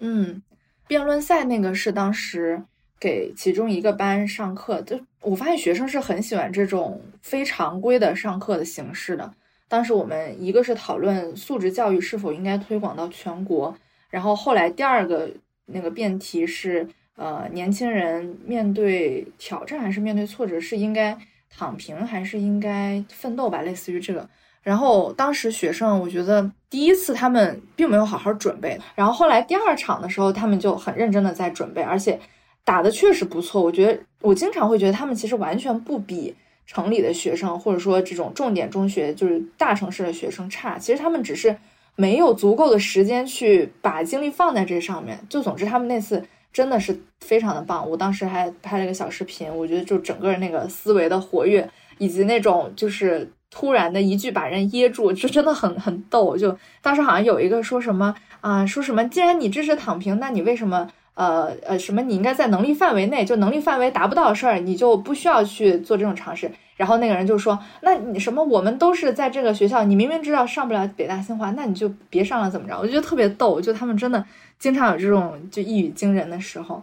[0.00, 0.42] 嗯，
[0.86, 2.62] 辩论赛那个是当时
[3.00, 9.34] 给其中一个班上课，就我发现学生是很喜欢这种非常规的上课的形式的。
[9.66, 13.74] 当时我们一个是讨论素质教育是否应该推广到全国，
[14.14, 15.28] 然后后来第二个
[15.66, 16.86] 那个辩题是。
[17.16, 21.16] 呃，年轻人面对挑战还是面对挫折，是应该
[21.48, 23.62] 躺平还是应该奋斗吧？
[23.62, 24.28] 类似于这个。
[24.64, 32.18] 然后当时学生，我觉得第一次他们并没有好好准备，然后后来第二场的时候，他们就很认真的在准备，而且
[32.64, 33.62] 打的确实不错。
[33.62, 36.34] 我觉得我经常会觉得他们其实完全不比
[36.66, 40.76] 城里的学生，或者说这种重点中学就是大城市的学生差。
[40.76, 41.56] 其实他们只是
[41.96, 45.18] 没有足够的时间去把精力放在这上面。
[45.28, 46.24] 就总之，他们那次。
[46.54, 56.36] 真的是非常的棒，我当时还拍了一个小视频，我觉得就整个那个思维的活跃，以及那种就是突然的一句把人噎住，就真的很很逗。
[56.36, 66.48] 就当时好像有一个说什么啊，说什么既然你支持躺平，那你为什么呃呃什么你应该在能力范围内，就能力范围达不到的事儿，你就不需要去做这种尝试。
[66.76, 72.78] 然后那个人就说，那你什么我们都是在这个学校，你明明知道上不了北大清华，那你就别上了怎么着？
[72.78, 74.24] 我就觉得特别逗，就他们真的。
[74.56, 76.82] 经常有这种就一语惊人的时候，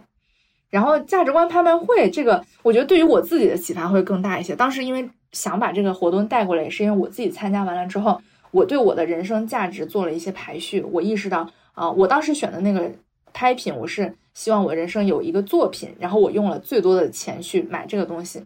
[0.70, 4.54] 然后价值观拍卖会这个，我觉得对于我自己的启发会更大一些。
[4.54, 10.82] 当时因为想把这个活动带过来，也是因为我自己参加完了之后，我对我的人生价值做了一些排序。
[10.82, 12.92] 我意识到啊，我当时选的那个
[13.32, 18.44] 拍品，我是希望我人生有一个作品，然后我用了最多的钱去买这个东西。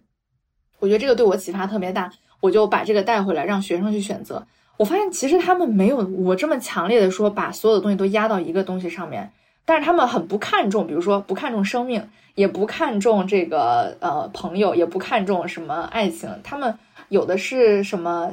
[0.79, 2.11] 我觉得这个对我启发特别大，
[2.41, 4.47] 我就把这个带回来，让学生去选择。
[4.77, 9.33] 我发现其实他们没有我这么强烈的说把所有的东西都压到一个东西上面，
[9.65, 18.31] 但是他们很不看重，比如说不看重生命，也不看重这个呃朋友，也不看重什么爱情，他们有的是什么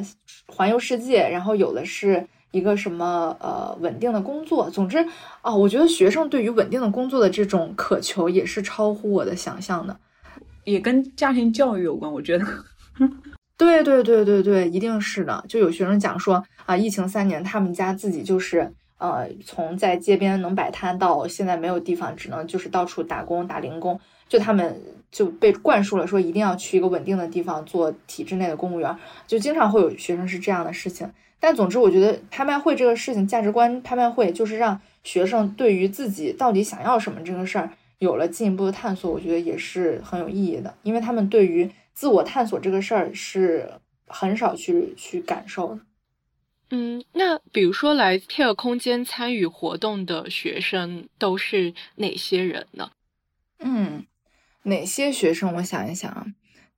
[0.48, 4.70] 环游世界，然后有的是一个什么呃稳定的工作。
[4.70, 5.08] 总之
[5.42, 9.96] 啊，我觉得学生对于稳定的工作的这种渴求也是超乎我的想象的，
[10.64, 12.46] 也跟家庭教育有关，我觉得。
[13.58, 15.44] 对对对对对，一定是的。
[15.48, 24.00] 就有学生讲说啊，疫情三年，他们家自己就是呃，从在街边能摆摊到现在没有地方，只能就是到处打工打零工。
[24.28, 28.98] 就他们就被灌输了说一定要去一个稳定的地方做体制内的公务员，
[29.28, 31.08] 就经常会有学生是这样的事情。
[31.40, 37.70] 但总之，我觉得拍卖会这个事情，价值观拍卖会就是让学生对于自己到底想要什么这个事儿
[38.04, 41.72] 有了进一步的探索，我觉得也是很有意义的，因为他们对于。
[41.96, 43.72] 自我探索这个事儿是
[44.08, 45.82] 很少去去感受的。
[46.72, 52.90] 嗯，那比如说来 Care 空间参与活动的学生都是哪些人呢？
[53.60, 54.08] 嗯，
[54.64, 55.54] 哪些学生？
[55.58, 56.26] 我想一想啊，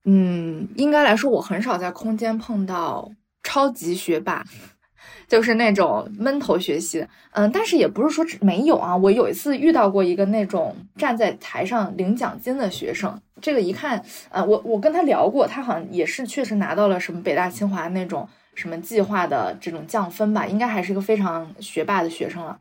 [0.04, 3.10] 嗯，应该来说，我很少在空间碰到
[3.42, 4.44] 超级学霸。
[5.28, 8.96] 就是那种闷头学习，嗯，但是也不是说没有啊。
[8.96, 22.60] 我有一次遇到过一个那种站在台上领奖金的学生，这个一看，呃，我我跟他聊过，他好像也是确实拿到了什么北大清华那种什么计划的这种降分吧，应该还是个非常学霸的学生了。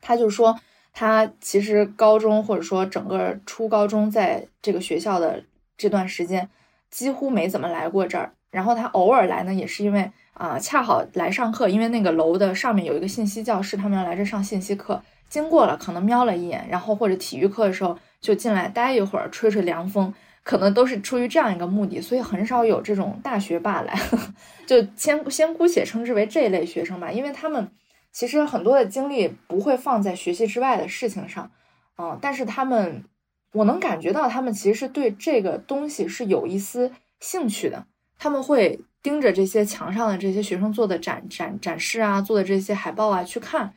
[0.00, 0.58] 他就说，
[0.92, 5.44] 他其实高中或者说整个初高中在这个学校的
[5.76, 6.48] 这段时间，
[6.90, 10.12] 几乎没怎么来过这儿，然后他偶尔来呢，也是因为。
[10.34, 20.12] 啊，恰好来上课，因为那个楼的上面有一个信息教室，他们要来这上信息课，经过了，可能瞄了一眼，然后或者体育课的时候就进来待一会儿，吹吹凉风，
[20.42, 23.94] 可能都是出于这样一个目的，所以很少有这种大学霸来，
[24.66, 27.70] 就先先姑且称之为这一类学生吧，因为他们
[28.10, 31.50] 其实很多的精力不会放在学习之外的事情上，
[31.98, 33.04] 嗯，但是他们，
[33.52, 36.90] 我能感觉到他们其实是对这个东西是有一丝
[37.20, 37.84] 兴趣的，
[38.22, 38.78] 他们会。
[39.02, 43.74] 盯着这些墙上的这些学生做的展展展示啊，做的这些海报啊去看，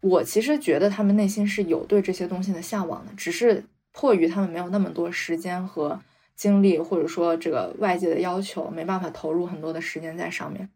[0.00, 6.00] 我其实觉得他们内心是有对这些东西的向往的，只是迫于他们没有那么多时间和
[6.36, 10.70] 精力，或者说这个外界的要求，没办法投入很多的时间在上面。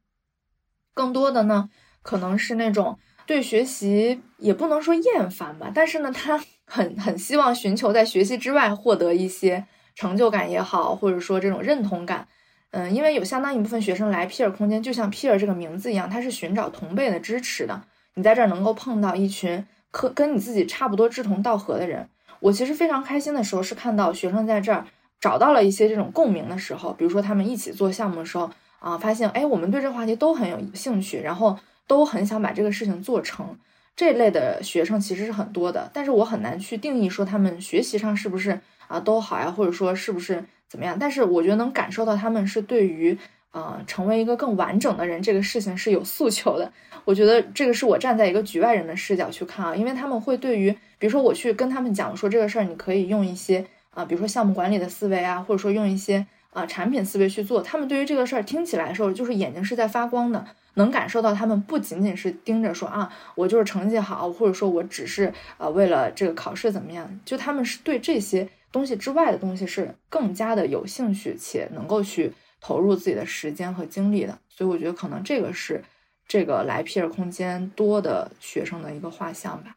[0.94, 1.70] 更多的呢，
[2.02, 9.64] 可能是那种对学习也不能说厌烦吧，但是呢，他很很希望寻求在学习之外获得一些
[9.94, 12.26] 成就感也好，或者说这种认同感。
[12.72, 17.82] 嗯，因为有相当一部分学生来 peer 空间，就像 peer 这个名字一样，他是寻找同辈的支持的。
[18.14, 22.08] 你在这儿能够碰到一群可跟你自己差不多志同道合的人。
[22.40, 24.84] 我其实非常开心的时候是看到学生在这儿
[25.20, 28.50] 找到了一些这种共鸣的时候，比如说他们一起做项目的时候
[28.80, 33.56] 啊，发现哎，我们对这个话题都很有兴趣，然后都很想把这个事情做成。
[33.94, 38.58] 这类的学生其实是很多的，但是我很难去定义说他们学习上是不是
[38.88, 40.42] 啊都好呀，或者说是不是
[40.72, 40.96] 怎么样。
[40.98, 43.18] 但是我觉得能感受到他们是对于
[43.50, 46.72] 呃成为一个更完整的人这个事情是有诉求的。
[47.04, 57.60] 我觉得这个是我站在一个局外人的视角去看啊，因为他们会对于比如说我去跟他们讲说这个事儿，你可以用一些啊，比如说项目管理的思维啊，或者说用一些啊产品思维去做。
[57.60, 60.46] 他们对于这个事儿听起来的时候，就是眼睛是在发光的。
[60.74, 74.38] 能感受到他们不仅仅是盯着说啊，我就是成绩好，或者说我只是呃为了这个考试怎么样，就他们是对这些东西之外的东西是更加的有兴趣且能够去投入自己的时间和精力的。
[74.48, 75.84] 所以我觉得可能这个是
[76.26, 79.76] 这个来皮尔空间多的学生的一个画像吧。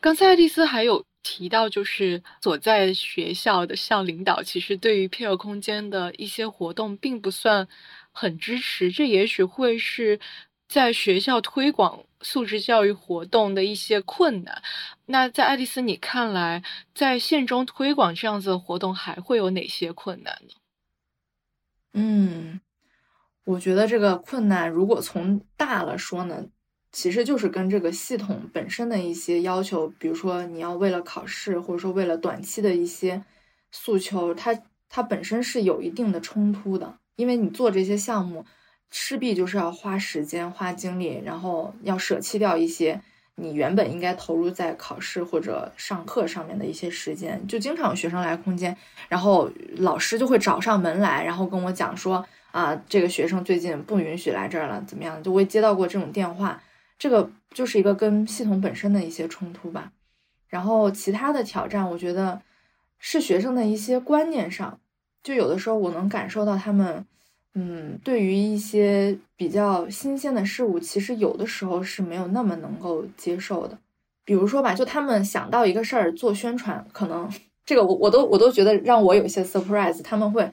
[0.00, 7.66] 刚才爱丽丝还有提到，就是所在学校的校领导其实对于皮尔空间的一些活动并不算。
[8.14, 10.20] 很支持，这也许会是
[10.68, 14.62] 在学校推广素质教育活动的一些困难。
[15.06, 16.62] 那在爱丽丝你看来，
[16.94, 20.54] 在县中推广这样子的活动还会有哪些困难呢？
[21.94, 22.60] 嗯，
[23.44, 26.46] 我觉得这个困难，如果从大了说呢，
[26.90, 33.24] 其实就是跟这个系统本身的一些要求，比如说你要为了考试，或者说为了短期的一些
[33.70, 36.98] 诉求，它它本身是有一定的冲突的。
[37.16, 38.46] 因为你做这些项目，
[38.92, 43.00] 势必就是要花时间、花精力，然后要舍弃掉一些
[43.34, 47.44] 你原本应该投入在考试或者上课上面的一些时间。
[47.48, 48.76] 就经常有学生来空间，
[49.08, 55.20] 然后老师就会找上门来，然后跟我讲说啊，这个学生最近不允许来这儿了，怎么样？
[55.22, 56.62] 就会接到过这种电话，
[56.98, 59.90] 这个就是一个跟系统本身的一些冲突吧。
[60.48, 62.42] 然后其他的挑战，我觉得
[62.98, 64.78] 是学生的一些观念上。
[65.22, 67.06] 就有的时候我能感受到他们，
[67.54, 73.78] 嗯，对于一些比较新鲜的事物，其实有的时候是没有那么能够接受的。
[74.24, 77.30] 比如说吧，就他们想到一个事儿做宣传，可能
[77.66, 80.02] 这个我我都我都觉得让我有些 surprise。
[80.02, 80.50] 他们会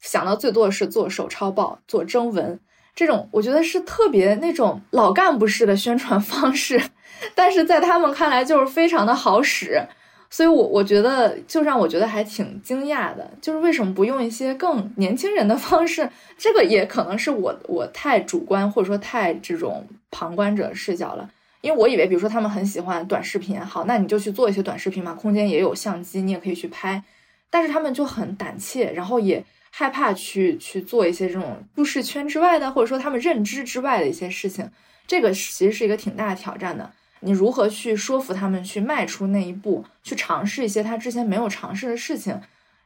[0.00, 2.58] 想到最多的是做手抄报、做征文
[2.96, 6.82] 这种，我觉得是特别那种老干部式的宣传方式，
[7.36, 9.86] 但是在他们看来就是非常的好使。
[10.32, 16.08] 所以，我我觉得就让我觉得还挺惊讶的，就是为什么不用一些更年轻人的方式？
[16.38, 21.28] 这个也可能是我我太主观，或者说太这种旁观者视角了。
[21.62, 27.02] 因为我以为，比如说他们很喜欢短视频，好，那你就去做一些短视频嘛，空间也有相机，你也可以去拍。
[27.50, 34.70] 但是他们就很胆怯，然后也害怕去去做一些这种舒适圈之外的，或者说他们认知之外的一些事情。
[35.08, 36.88] 这个其实是一个挺大的挑战的。
[37.20, 42.40] 你如何去说服他们去迈出那一步，去尝试一些他之前没有尝试的事情？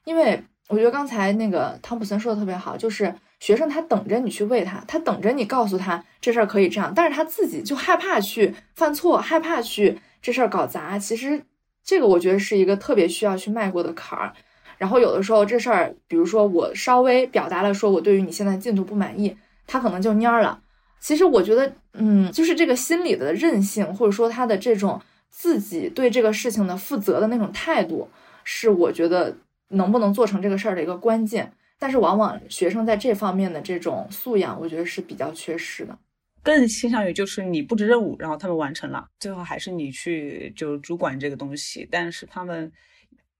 [0.04, 10.98] 因为我觉得刚才那个汤普森说的特别好，就是学生他等着你去喂他，他等着你告诉他这事儿可以这样，但是他自己就害怕去犯错，害怕去这事儿搞砸。
[10.98, 11.44] 其实
[11.84, 14.32] 这个我觉得是一个特别需要去迈过的坎儿。
[14.76, 20.60] 然后有的时候这事儿，比如说我稍微表达了说我对于你现在进度不满意，他可能就蔫了。
[21.04, 24.98] 其实我觉得，嗯，就是这个心理的韧性，或者说他的这种
[25.28, 28.08] 自己对这个事情的负责的那种态度，
[28.42, 29.36] 是我觉得
[29.68, 31.52] 能不能做成这个事儿的一个关键。
[31.78, 35.98] 但是往往学生在这方面的这种素养，我觉得是比较缺失的。
[36.42, 41.86] 更倾向于就是你布置任务，然后他们完成了，最后还是你去就主管这个东西。
[41.90, 42.72] 但是他们，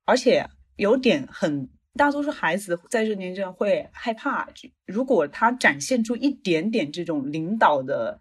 [0.05, 0.47] 而且
[0.77, 1.67] 有点很。
[1.97, 4.49] 大多数孩子在这年纪会害怕，
[4.85, 8.21] 如果他展现出一点点这种领导的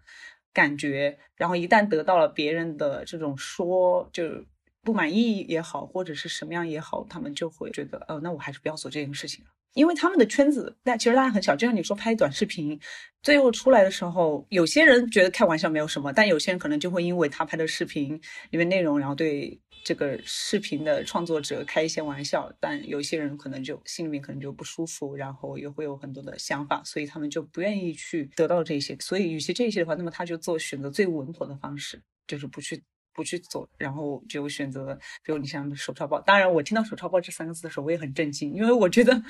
[0.52, 4.44] 感觉，然后一旦得到了别人的这种说，就
[4.82, 9.50] 不满意也好，或者是什么样也好，他们就会觉得，哦，那我还是不要做这件事情了。
[9.72, 12.78] 因为他们的圈子，但其实大家很小，就像你说拍短视频，
[13.24, 18.20] 最后出来的时候，有些人觉得开玩笑没有什么，但有些人可能就会因为他拍的视频
[18.50, 19.60] 里面内容，然后对。
[19.84, 28.96] 这个视频的创作者开一些玩笑，但有些人可能就心里面可能就不舒服，然后也会有很多的想法，所以他们就不愿意去得到这些。
[28.98, 32.82] 所以与其这些的话，那么他就做选择最稳妥的方式，就是不去
[33.12, 36.18] 不去做，然后就选择，比如你像手抄报。
[36.22, 39.22] 当然，我听到手抄报这三个字的时候，我也很震惊，因为我觉得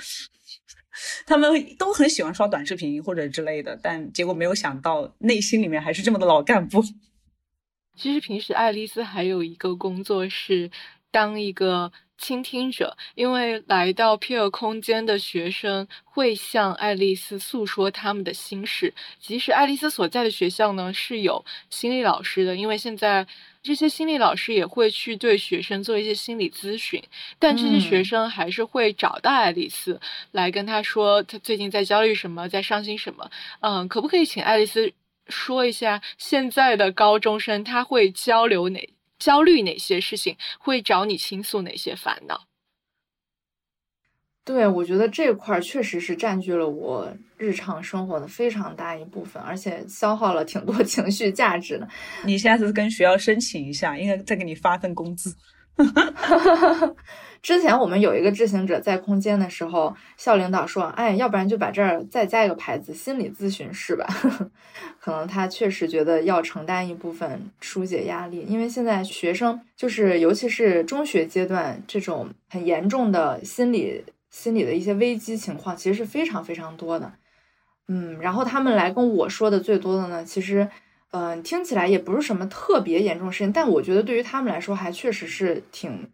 [1.26, 6.80] 他们都很喜欢刷短视频或者之类的，但结果没有想到内心里面还是这么的老干部。
[7.97, 10.70] 其实平时爱丽丝还有一个工作是
[11.11, 18.92] 当一个倾听者，因为来到 Peer 空间的学生会向爱丽丝诉说他们的心事。
[19.20, 23.26] 即使爱丽丝所在的学校呢是有心理老师的，因为现在
[23.62, 27.03] 这些心理老师也会去对学生做一些心理咨询，
[27.38, 30.01] 但这些学生还是会找到爱丽丝
[30.32, 33.30] 来跟她说她最近在焦虑什么，在伤心什么。
[33.61, 34.92] 嗯，可不可以请爱丽丝
[35.28, 38.88] 说一下现在的高中生他会交流哪？
[39.18, 42.46] 焦虑哪些事情会找你倾诉哪些烦恼？
[44.44, 51.88] 对，我觉得这块确实是占据了我日常生活的非常大一部分，而且消耗了挺多 情绪价值的。
[52.26, 55.34] 你下次跟学校申请一下，应该再给你发份工资。
[55.76, 56.94] 哈哈哈哈
[57.42, 64.06] 之前我们有一个执行者在空间的时候，校领导说：“哎，要不然就把这儿再加一个牌子，心理咨询室吧。
[64.98, 77.12] ”可能他确实觉得要承担一部分疏解压力，因为现在学生就是尤其是中学阶段这种很严重的心理心理的一些危机情况，其实是非常非常多的。
[77.88, 80.66] 嗯，然后他们来跟我说的最多的呢，其实
[81.14, 86.10] 嗯听起来也不是什么特别严重的事情，但我觉得对于他们来说还确实是挺。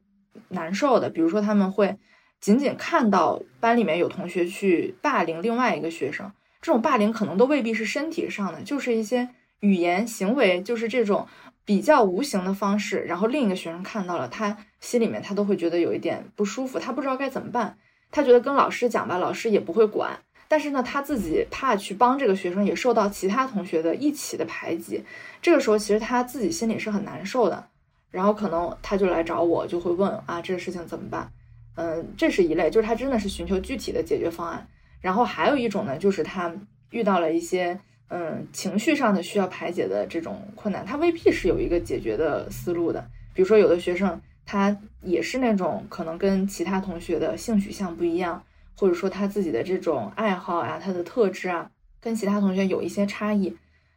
[0.53, 1.97] 难受的，比如说他们会
[2.41, 9.29] 仅仅看到班里面有同学去霸凌另外一个学生，这种霸凌可能都未必是身体上的，就是一些
[9.61, 11.29] 语言行为，就是这种
[11.65, 13.05] 比较无形的方式。
[13.07, 17.77] 然后另一个学生看到了，他心里面他都会觉得有一点不舒服，他不知道该怎么办。
[18.11, 20.19] 他觉得跟老师讲吧，老师也不会管，
[20.51, 25.01] 但是呢，他自己怕去帮这个学生，也受到其他同学的一起的排挤。
[25.41, 27.65] 这个时候，其实他自己心里是很难受的。
[28.11, 31.31] 然后可能他就来找我，就会问啊，这个事情怎么办？
[31.77, 34.67] 嗯，这是一类，就是他真的是寻求具体的解决方案。
[35.01, 36.53] 然后还有一种呢，就是他
[36.91, 37.79] 遇到了一些
[38.09, 43.09] 嗯情绪上的需要排解的这种困难，他未必是有一个解决的思路的。
[43.33, 48.43] 比如说有的学生他也是那种可能跟其他同学的性取向不一样，
[48.81, 51.71] 或者说他自己的这种爱好啊，他的特质啊，
[52.01, 53.55] 跟其他同学有一些差异，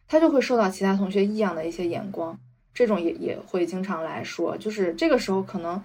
[0.09, 2.37] 他就会受到其他同学异样的一些眼光。
[2.73, 5.81] 这种也也会经常来说，就是这个时候可能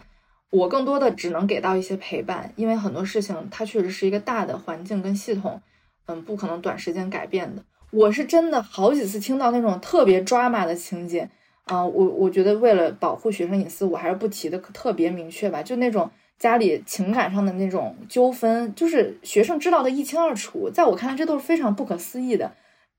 [0.51, 5.63] 我更多的只能给到一些陪伴，因为很多事情它确实是一个大的环境跟系统，
[6.07, 7.63] 嗯，不可能短时间改变的。
[7.93, 11.31] 我是真的好几次听到那种特别抓马的情节，
[11.67, 15.63] 啊，我我觉得为了保护学生隐私，我还是不提的特别明确吧。
[15.63, 22.53] 就那种家里情感上的那种纠纷，就是学生知道的一清二楚，在我看来这都是非常不可思议的。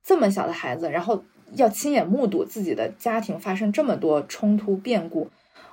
[0.04, 1.24] 这么小的孩子，然后。
[1.56, 5.28] 要亲眼目睹自己的家庭发生这么多冲突变故，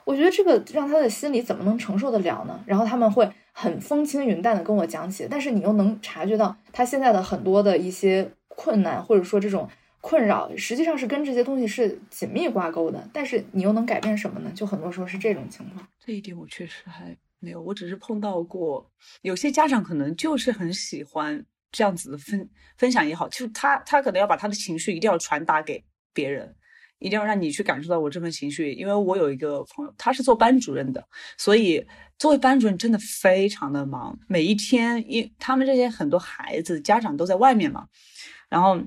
[0.06, 2.58] 我觉得这个让他的心里怎么能承受得了呢？
[2.64, 9.68] 然后他们会很风轻云淡的跟我讲起，但是你又能察觉到他现在的很多的一些困难，或者说这种
[10.00, 13.06] 困扰，实际上是跟这些东西是紧密挂钩的。
[13.12, 14.50] 但是你又能改变什么呢？
[14.54, 15.86] 就很多时候是这种情况。
[16.02, 18.90] 这一点我确实还没有，我只是碰到过
[19.22, 21.44] 有些家长可能就是很喜欢。
[21.72, 25.84] 这样子的分分享也好，就他他可能要把他的情绪一定要传达给
[26.14, 26.54] 别人，
[27.00, 28.72] 一定要让你去感受到我这份情绪。
[28.72, 31.06] 因为我有一个朋友，他是做班主任的，
[31.36, 31.84] 所以
[32.18, 37.86] 作为班主任真的非常的忙，每一天，因他们这些很多孩子家长都在外面嘛，
[38.48, 38.80] 然后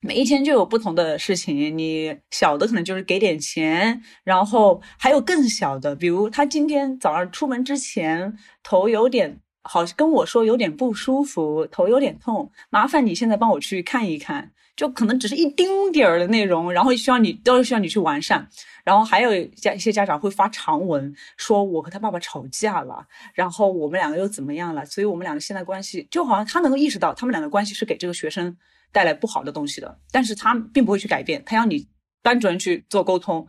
[0.00, 1.76] 每一天就有不同的事情。
[1.76, 9.40] 你小的可能就是给点钱，然后还有更小的，比如他今天早上出门之前头有点。
[9.62, 18.48] 好跟我说有点不舒服，头有点痛，麻烦你现在帮我去看一看，就可能只是一丁点儿的内容，然后需要你都需要你去完善。
[18.84, 24.86] 然后还有家一些家长会发长文，说我和他爸爸吵架了，然后我们两个又怎么样了？
[24.86, 28.56] 所以我们两个现在关系就好像他能够意识到他们两个关系是给这个学生
[28.92, 31.88] 带来不好的东西的，但是他并不会去改变，他要你
[32.22, 33.46] 班主任去做沟通。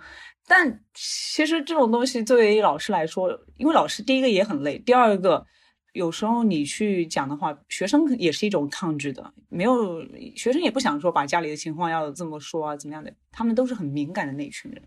[0.47, 5.45] 但其实这种东西作为老师来说，因为老师第一个也很累，第二个。
[5.93, 10.01] 有时候你去讲的话，学生也是一种抗拒的，没有
[10.37, 13.13] 学生也不想说把家里的情况要这么说啊，怎么样的？
[13.29, 14.81] 他们都是很敏感的那一群人。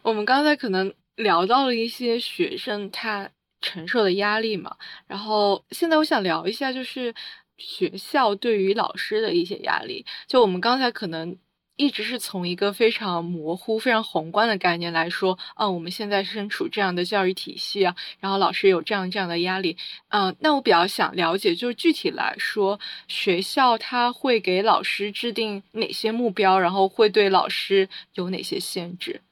[0.00, 3.28] 我们刚才可能聊到了一些学生他
[3.60, 4.74] 承受的压力嘛，
[5.06, 7.14] 然后现在我想聊一下，就是
[7.56, 10.04] 学校对于老师的一些压力。
[10.26, 11.36] 就我们刚才可能。
[11.76, 19.76] 一直是从一个非常模糊、非常宏观的概念来说，啊，我们现在身处这样的教育体系啊，然后老师有这样这样的压力，
[20.10, 22.78] 嗯，那我比较想了解，就是具体来说，
[23.08, 29.22] 学校他会给老师制定哪些目标，然后会对老师有哪些限制？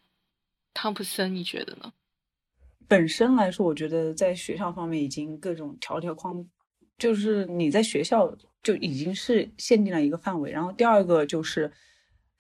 [0.75, 1.93] 汤普森，你觉得呢？
[2.89, 6.45] 本身来说，我觉得在学校方面已经各种条条框，
[7.03, 11.73] 就是你在学校就已经是限定了一个范围，然后第二个就是。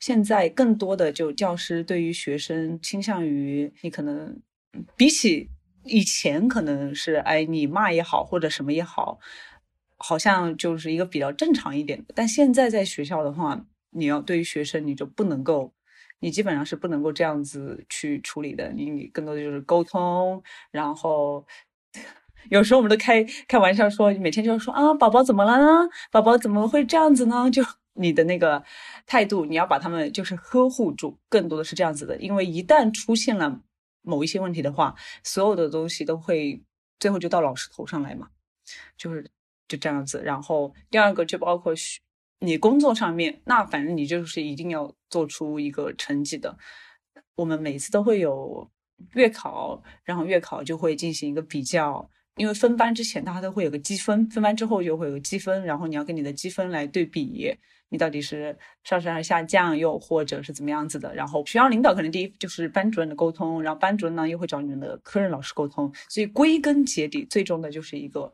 [0.05, 4.37] 现在更多的就教师对于学生倾向于你可能
[4.97, 5.49] 比起
[5.85, 9.21] 以前可能是哎，你骂也好，或者什么也好，
[9.97, 12.07] 好像就是一个比较正常一点的。
[12.17, 15.73] 但现在在学校的话，你要对于学生，你就不能够，
[16.19, 18.73] 你基本上是不能够这样子去处理的。
[18.73, 20.43] 你你更多的就是沟通，
[20.73, 21.47] 然后
[22.49, 25.89] 有时候我们都开开玩笑说，每天就说啊，宝宝怎么了呢？
[26.11, 27.51] 宝宝怎么会这样子呢？
[27.51, 27.63] 就
[27.95, 28.63] 你的那个
[29.07, 32.17] 态度，你要把他们就是呵护住，更多的是这样子的。
[32.19, 33.61] 因为一旦出现了
[34.03, 36.63] 某一些问题的话，所有的东西都会
[36.99, 38.29] 最后就到老师头上来嘛，
[38.97, 39.31] 就是
[39.69, 40.23] 就这样子。
[40.25, 41.73] 然后第二个就包括。
[42.45, 46.59] 你工作上面，那反正你就是一定要做出一个成绩的。
[47.37, 48.69] 我们每次都会有
[49.13, 57.55] 月考，然后月考就会进行一个比较，因为分班之前大家都会有个积分，分班之后就会有个积分，然后你要跟你的积分来对比，
[57.91, 61.15] 你到底是上升还是下降，又或者是怎么样子的。
[61.15, 68.33] 然后学校领导可能第一就是班主任的沟通，然后班主任呢又会找你们的科任老师沟通，所以归根结底，最终的就是一个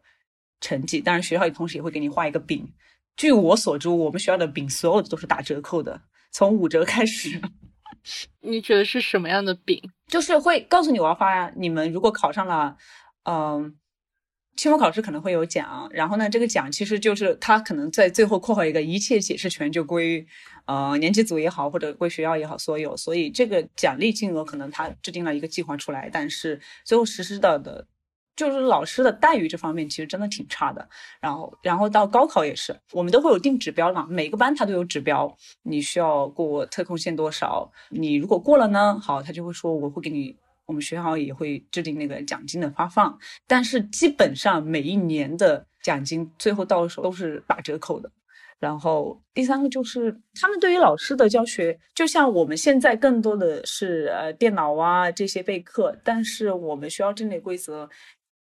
[0.60, 1.00] 成绩。
[1.00, 2.72] 当然，学校也同时也会给你画一个饼。
[3.16, 7.40] 据我所知，我们学校的饼所有的都是打折扣的，从五折开始。
[8.40, 9.82] 你觉得是什么样的饼？
[10.06, 12.76] 就是会告诉你我要发，你们如果考上了，
[13.24, 13.76] 嗯，
[14.58, 20.26] 期末考试可能会有奖，然后呢，这个奖其实就是他可能在最后括号一个一切解释权就归
[20.66, 27.86] 呃年级组也好，或者归学校也好所有，所以这个奖励金额可能他制定了一个计划出来，但是最后实施到的。
[28.36, 30.88] 就是老师的待遇这方面其实真的挺差的，
[31.20, 40.36] 然后，然后到高考也是，我们都会有定指标嘛，每个班它都有指标，你需要过特控线多少，你如果过了呢，好，他就会说我会给你，
[40.68, 48.10] 我们学校也会制定那个奖金的发放，但是基本上每一年的奖金最后到手都是打折扣的。
[48.60, 57.88] 然后第三个就是他们对于老师的教学，就像我们现在更多的是呃电脑啊这些备课，但是我们学校这类规则。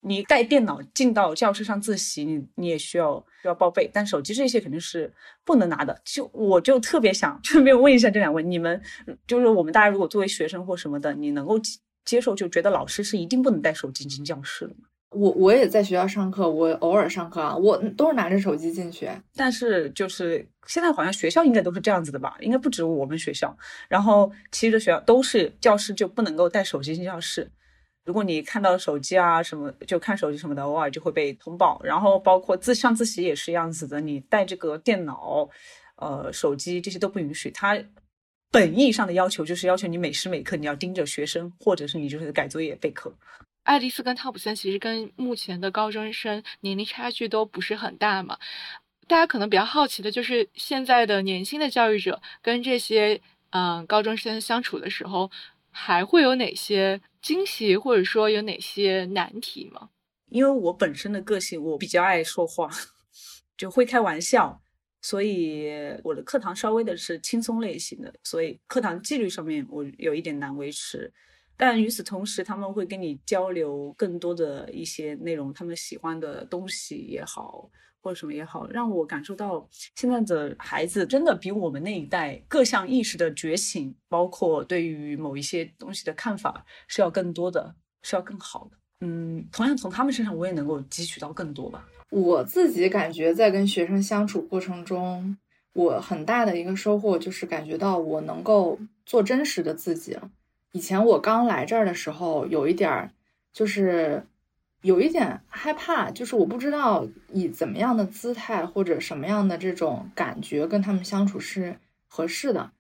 [0.01, 5.11] 你带电脑进到教室上自习，你你也需要需要报备，但手机这些肯定是
[5.43, 5.99] 不能拿的。
[6.05, 8.80] 就我就特别想 顺便问一下这两位，你们
[9.25, 11.59] 就是我们大家如果作为学生或什么的，你能够
[12.08, 14.88] 接受就觉得老师是一定不能带手机进教室的吗？
[15.12, 19.10] 我我也在学校上课，我偶尔上课啊，我都是拿着手机进去。
[19.36, 22.36] 但是就是现在好像学校应该都是这样子的吧？
[22.41, 23.55] 应该不止我们学校，
[23.88, 27.49] 然后其余的学校都是教师就不能够带手机进教室。
[28.05, 31.80] 如果你看到手机啊什么，就看手机什么的，偶尔就会被通报。
[31.84, 35.49] 然后包括自上自习也是一样子的，你带这个电脑、
[35.95, 37.49] 呃手机这些都不允许。
[37.51, 37.78] 它
[38.51, 43.13] 本意上的要求就是要求你每时每刻你要盯着学生，或者是你就是改作业备课。
[43.63, 48.37] 爱丽丝跟汤普森其实跟目前的高中生年龄差距都不是很大嘛。
[49.07, 53.21] 大家可能比较好奇的就是现在的年轻的教育者跟这些
[53.51, 55.31] 嗯高中生相处的时候。
[55.79, 59.89] 还会有哪些惊喜，或者说有哪些难题吗？
[60.29, 62.67] 因为我本身的个性，我比较爱说话，
[63.55, 64.59] 就会开玩笑，
[65.01, 65.69] 所以
[66.03, 71.13] 我的课堂稍微的是轻松类型的，所以课堂纪律上面我有一点难维持。
[71.55, 77.69] 但与此同时，他们会跟你交流更多的一些内容，他们喜欢的东西也好。
[77.99, 88.77] 或者什么也好，让我感受到现在的孩子真的比我们那一代各项意识的觉醒，包括对于某一些东西的看法是要更多的，是要更好的。
[89.01, 91.85] 嗯，同样从他们身上我也能够汲取到更多吧。
[92.10, 95.38] 我自己感觉在跟学生相处过程中，
[95.74, 100.18] 我很大的一个收获就是感觉到我能够做真实的自己。
[100.72, 103.12] 以前我刚来这儿的时候，有一点儿
[103.51, 104.26] 就是。
[104.84, 112.72] 有一点害怕，就是我不知道以怎么样的姿态或者什么样的这种感觉跟他们相处是合适的。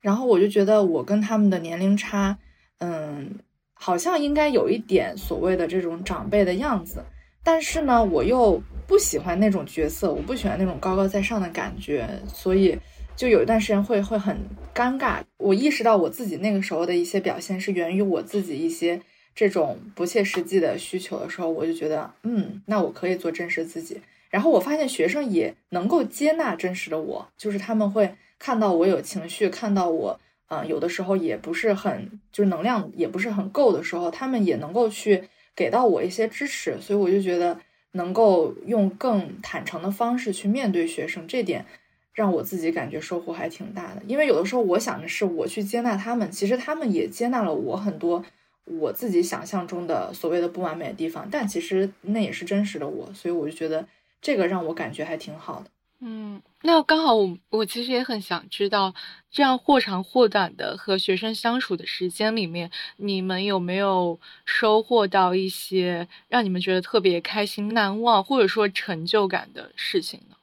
[0.00, 2.36] 然后我就觉得我跟他们的年龄差，
[2.78, 3.38] 嗯，
[3.72, 7.04] 好像应该有一点所谓的这种长辈的样子。
[7.44, 12.76] 但是呢，我又不喜欢那种角色，我不喜欢那种高高在上的感觉，所以
[13.14, 14.36] 就有一段时间会会很
[14.74, 15.18] 尴尬。
[15.36, 19.00] 我意识到我自己那个时候的一些表现是源于我自己一些。
[19.36, 24.00] 这种不切实际的需求的时候，我就觉得，嗯，那我可以做真实自己。
[24.30, 30.20] 然后我发现学生也能够接纳真实的我，就是他们会看到我有情绪，看到我，
[30.50, 35.24] 嗯，有的时候也不是很，就是能量也不是很够的时候，他们也能够去
[35.54, 36.80] 给到我一些支持。
[36.80, 37.58] 所以我就觉得，
[37.92, 41.64] 能够用更坦诚的方式去面对学生，这点
[42.12, 44.02] 让我自己感觉收获还挺大的。
[44.06, 48.24] 因为有的时候我想的是我去接纳他们，其实他们也接纳了我很多。
[48.66, 53.86] 我自己想象中的所谓的不完美的地方，但其实那也是真实的我，所以我就觉得
[54.22, 55.70] 这个让我感觉还挺好的。
[56.00, 58.94] 嗯，那刚好我我其实也很想知道，
[59.30, 70.36] 这样或长或短的和学生相处的时间里面，你们有没有收获到一些让你们觉得特别开心、难忘，或者说成就感的事情呢？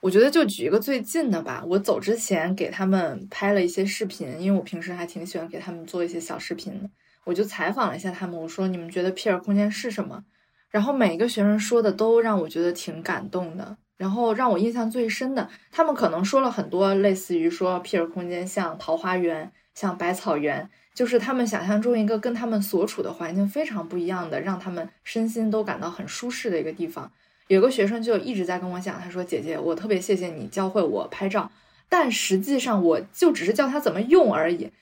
[0.00, 6.90] 我觉得就举一个最近的吧，我走之前给他们拍了一些视频，因为我平时还挺喜欢给他们做一些小视频的。
[7.22, 10.24] 我就采访了一下他们，我说你们觉得 Peer 空间是什么？
[10.70, 13.76] 然后每一个学生说的都让我觉得挺感动的。
[14.02, 27.12] 然后让我印象最深的，他们可能说了很多类似于说 Peer 空间像桃花源、像百草园，就是他们想象中一个跟他们所处的环境非常不一样的，让他们身心都感到很舒适的一个地方。
[27.46, 31.48] 有个学生就一直在跟我讲，他说：“姐姐，我特别谢谢你教会我拍照，
[31.88, 34.72] 但实际上我就只是教他怎么用而已。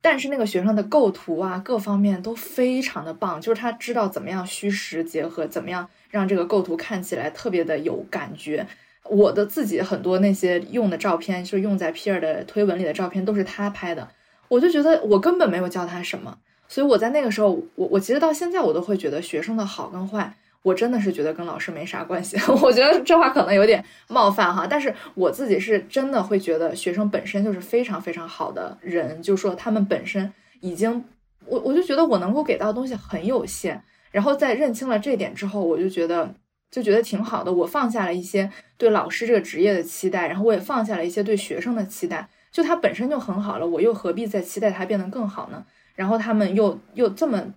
[0.00, 8.66] 但是那个学生的构图啊，各方面都非常的棒，就是他知道怎么样虚实结合，怎么样。”让这个构图看起来特别的有感觉。
[9.04, 14.08] 我的自己很多那些用的照片，就是用在 Peer 的推文里的照片，都是他拍的。
[14.48, 22.36] 我就觉得我根本没有教他什么，所以我在那个时候，我我其实到现在我都会觉得学生的好跟坏，我真的是觉得跟老师没啥关系。
[22.62, 31.04] 我觉得这话可能有点冒犯哈，但是我自己是真的会觉得学生本身就是非常非常好的人，就说他们本身已经，
[31.46, 33.82] 我我就觉得我能够给到的东西很有限。
[34.10, 36.34] 然后在认清了这点之后，我就觉得
[36.70, 37.52] 就觉得挺好的。
[37.52, 42.28] 我放下了一些对老师这个职业的期待，然后我也放下了一些对学生的期待。
[42.50, 45.64] 就他本身就很好了，我又何必再期待他变得更好呢？
[45.94, 47.54] 然后他们又又这么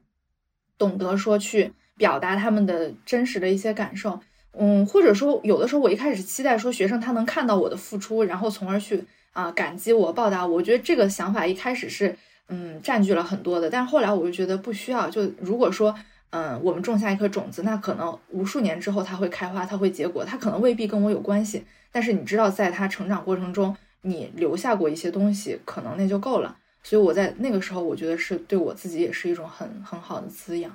[0.78, 1.72] 懂得说去
[2.02, 4.20] 表达他们的真实的一些感受，
[4.54, 10.56] 嗯，或者说有的时候我一开始期待说学生他能看到我的付出，然后从而去啊感激我报答我。
[10.56, 15.08] 我觉得这个想法一开始是嗯占据了很多的，但是后来我就觉得不需要。
[15.08, 15.95] 就如果说。
[16.34, 21.62] 嗯，我们种下一颗种子，那可能无数年之后它会开花，它会结果，它可能未必跟我有关系。
[21.91, 26.56] 但是你知道，在它成长过程中，你留下过一些东西，可能那就够了。
[26.84, 30.74] 所以我在那个时候，我觉得是对我自己也是一种很很好的滋养。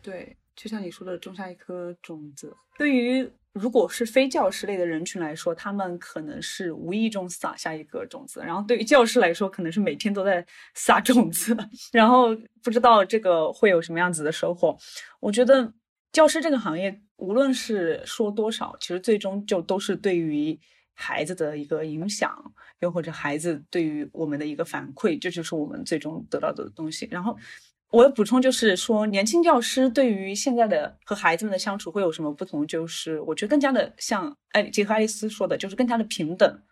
[0.00, 3.30] 对，就像你说的，种下一颗种子，对于。
[3.54, 10.44] 如果是非教师类的人群来说，他们可能是无意中撒下一个种子，然后对于教师来说，可能是每天都在
[10.74, 11.56] 撒种子，
[11.92, 12.34] 然后
[12.64, 14.76] 不知道这个会有什么样子的收获。
[15.20, 15.72] 我觉得
[16.10, 20.58] 教师这个行业，无论是说多少，其实最终就都是对于
[20.92, 22.36] 孩子的一个影响，
[22.80, 27.06] 又或者孩子对于我们的一个反馈，这就是我们最终得到的东西。
[27.08, 27.38] 然后。
[27.90, 32.66] 我的补充，就是说，年轻教师对于现在的和孩子们的相处会有什么不同？
[32.66, 36.62] 就是我觉得更加的像爱结合爱丽丝说的，就是更加的平等。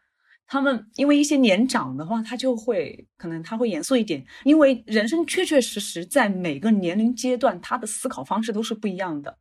[0.49, 9.39] 他们因为一些年长的话，他就会可能他会严肃一点，因为人生确确实实在每个年龄阶段，他的思考方式都是不一样的。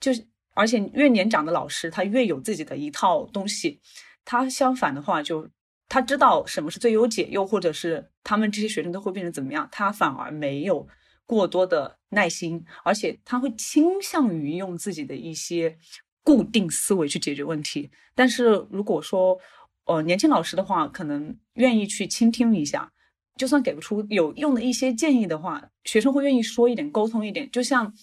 [0.00, 3.80] 就是而且越年长的老师，他越有自己的一套东西。
[4.24, 5.48] 他相反的话，就
[5.88, 10.86] 他知道什么是最优解，又或者是他们这些学生都会变成怎么样，他反而没有。
[11.30, 15.78] 过多的耐心，而且他会倾向于用自己的一些
[16.24, 17.88] 固定思维去解决问题。
[18.16, 19.38] 但是如果说，
[19.84, 22.90] 呃，年轻老师的话，可能愿意去倾听一下，
[23.36, 27.48] 就算给不出有用的一些建议的话，学生会愿意说一点，沟通一点。
[27.52, 27.94] 就像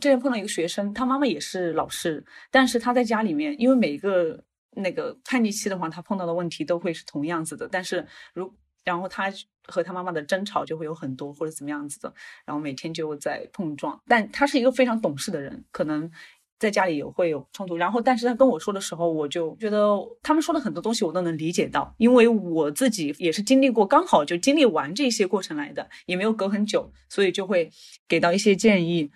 [0.00, 7.68] 之前碰到一个学生，他妈妈也是老师，但是他在家里面，因为每一个那个叛逆期的话，他碰到的问题都会是同样子的。
[7.70, 8.04] 但是
[8.34, 8.52] 如
[8.82, 9.32] 然后他
[9.66, 12.12] 和他妈妈的争吵就会有很多，或者怎么样子的，
[12.44, 14.00] 然后每天就在碰撞。
[14.06, 16.10] 但他是一个非常懂事的人，可能
[16.58, 17.76] 在家里也会有冲突。
[17.76, 27.70] 然后，但是他跟我说的时候，我就觉得他们说的很多东西我都能理解到，因为我自己也是经历过，刚好就经历完这些过程来的，也没有隔很久，所以就会
[28.06, 29.10] 给到一些建议。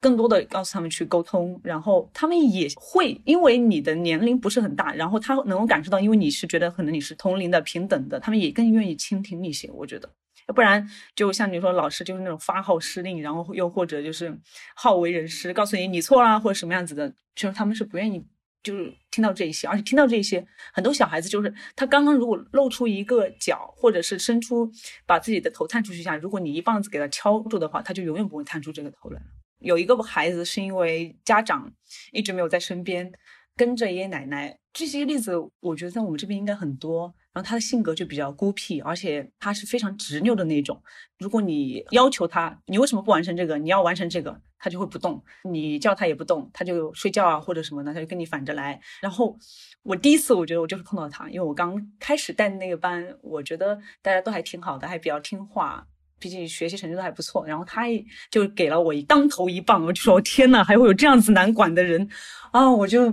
[0.00, 9.70] 更多的告诉他们去沟通，然后他们也会因为你的年龄不是很大，然后他能够感受到，因为你是觉得可能你是同龄的、平等的，他们也更愿意倾听一些。
[9.72, 10.08] 我觉得，
[10.48, 14.38] 要不然就像你说，老师就是那种发号施令，然后又或者就是
[14.74, 18.24] 好为人师，告诉你你错啦或者什么样子的，就是他们是不愿意
[18.62, 24.70] 就是听到这一些，而且听到这一些，很多小孩子就是他刚刚如果露出一个脚，或者是伸出
[25.06, 29.26] 把自己的头探出去一下，如果你一棒子给他敲住的话，他就永远不会探出这个头来了。
[29.58, 31.72] 有一个孩子是因为家长
[32.12, 33.12] 一直没有在身边，
[33.56, 34.58] 跟着爷爷奶奶。
[34.72, 37.14] 这些例子我觉得在我们这边应该很多。
[37.32, 40.82] 然后他的性格就比较孤僻，而且他是非常执拗的那种。
[41.18, 43.58] 如果你要求他，你为什么不完成这个？
[43.58, 45.22] 你要完成这个，他就会不动。
[45.44, 48.80] 你叫他也不动，他就睡觉啊或者什么的，他就跟你反着来。
[49.02, 49.38] 然后
[49.82, 55.86] 我第一次我觉得我就是碰到他，因为我刚开始带的那个班，我觉得大家都还挺好的，还比较听话。
[56.18, 57.84] 毕竟学习成绩都还不错，然后他
[58.30, 62.08] 就给了我一当头一棒，我就说天呐，还会有这样子难管的人
[62.52, 62.70] 啊！
[62.70, 63.04] 我就，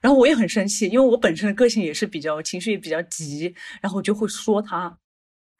[0.00, 4.96] 然后我也很生气，因为我本身的个性也是比较情绪也比较急，然后我就会说他，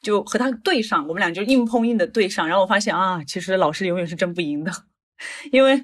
[0.01, 4.71] 就和他对上，我们俩就硬碰硬的对上，然后我发现啊，其实老师永远是争不赢的，
[5.51, 5.83] 因为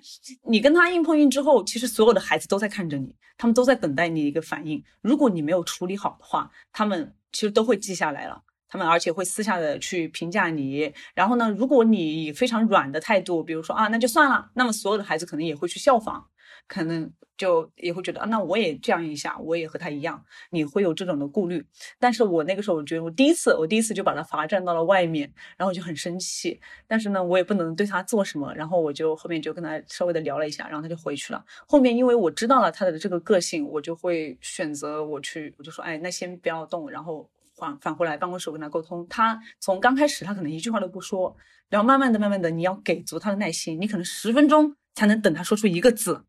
[0.48, 8.42] 你跟他硬碰硬之后，其实所有的孩子都在看着你，他们都在等待你一个反应，如果你没有处理好的话，他们其实都会记下来了。
[8.68, 16.22] 他们而且会私下的去评价你，然后呢，如果你以非常软的态度，比如说啊，那就算了，那么所有的孩子可能也会去效仿，
[16.66, 21.64] 可能就也会觉得啊，那我也这样一下，我也和他一样，你会有这种的顾虑。
[21.98, 31.42] 但是我那个时候，我觉得我第一次，我第一次就把他罚站到了外面，然后我就很生气，但是呢，我也不能对他做什么，然后我就后面就跟他稍微的聊了一下，然后他就回去了。
[31.66, 37.28] 后面因为我知道了他的这个个性，我就会选择我去，我就说，哎，那先不要动，然后。
[37.58, 39.06] 返返回来办公室，跟他沟通。
[39.08, 41.36] 他从刚开始，他可能一句话都不说，
[41.68, 43.80] 然后慢慢的、慢慢的，你要给足他的耐心。
[43.80, 46.24] 你可能十分钟才能等他说出一个字，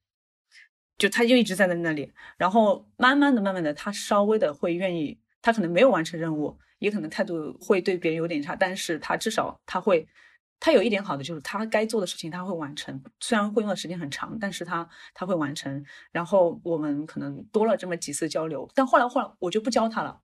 [0.98, 2.12] 就他就一直站在那里。
[2.38, 5.20] 然后慢慢的、慢慢的，他稍微的会愿意。
[5.42, 10.06] 他可能没有完成任务，也可能态度会对别人有点差，但是他至少他会，
[10.60, 15.86] 他有一点好的就是他该做的事情他会完成，虽然会用的时间很长，但是他他会完成。
[16.12, 20.20] 然后我们可能多了这么几次交流，但后来后来我就不教他了。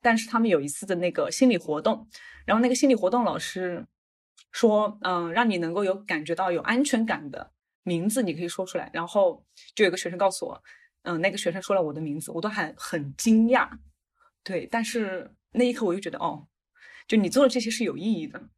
[0.00, 2.08] 但是他们有一次的那个心理活动，
[2.44, 3.84] 然后那个心理活动老师
[4.52, 8.90] 说，嗯，让你能够有感觉到有安全感的名字，你可以说出来。
[8.92, 9.44] 然后
[9.74, 10.62] 就有个学生告诉我，
[11.02, 13.68] 嗯，那个学生说了我的名字，我都还很惊讶，
[14.42, 14.66] 对。
[14.66, 16.46] 但是那一刻我就觉得，哦，
[17.08, 18.48] 就你做的这些是有意义的。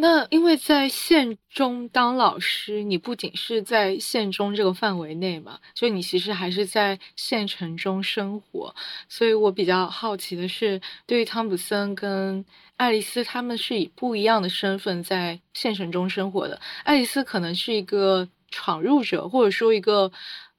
[0.00, 8.74] 那因为在县中当老师，你不仅是在县中这个范围内嘛，就你其实还是在县城中生活，
[9.10, 12.42] 所以我比较好奇的是，对于汤普森跟
[12.76, 16.58] 爱丽丝，他们是以不一样的身份在县城中生活的。
[16.84, 20.10] 爱丽丝可能是一个闯入者，或者说一个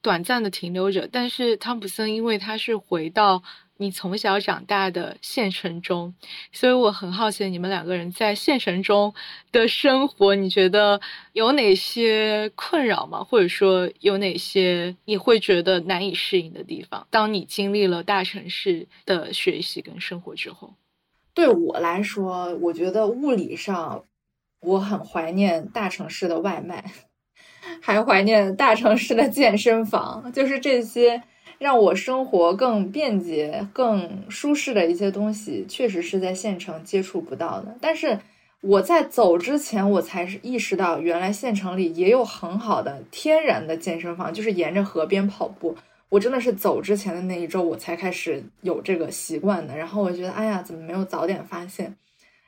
[0.03, 3.41] 短暂的停留者，但是汤普森因为他是回到。
[3.81, 6.13] 你从小长大的县城中，
[6.51, 9.11] 所以我很好奇你们两个人在县城中
[9.51, 11.01] 的生活，你觉得
[11.33, 13.23] 有哪些困扰吗？
[13.23, 17.07] 或者说有哪些你会觉得难以适应的地方？
[17.09, 20.75] 当你经历了大城市的学习跟生活之后，
[21.33, 24.05] 对我来说，我觉得物理上
[24.59, 26.85] 我很怀念大城市的外卖，
[27.81, 31.23] 还怀念大城市的健身房，就是这些。
[31.61, 37.77] 让我生活更便捷、更舒适的一些东西，确实是在县城接触不到的。
[37.79, 38.17] 但是
[38.61, 45.77] 我在走之前，我才是意识到，原来县城里也有很好的天然的健身房，就是沿着河边跑步。
[46.09, 49.77] 我真的是走之前的那一周，我才开始有这个习惯的。
[49.77, 51.95] 然后我觉得，哎呀，怎么没有早点发现？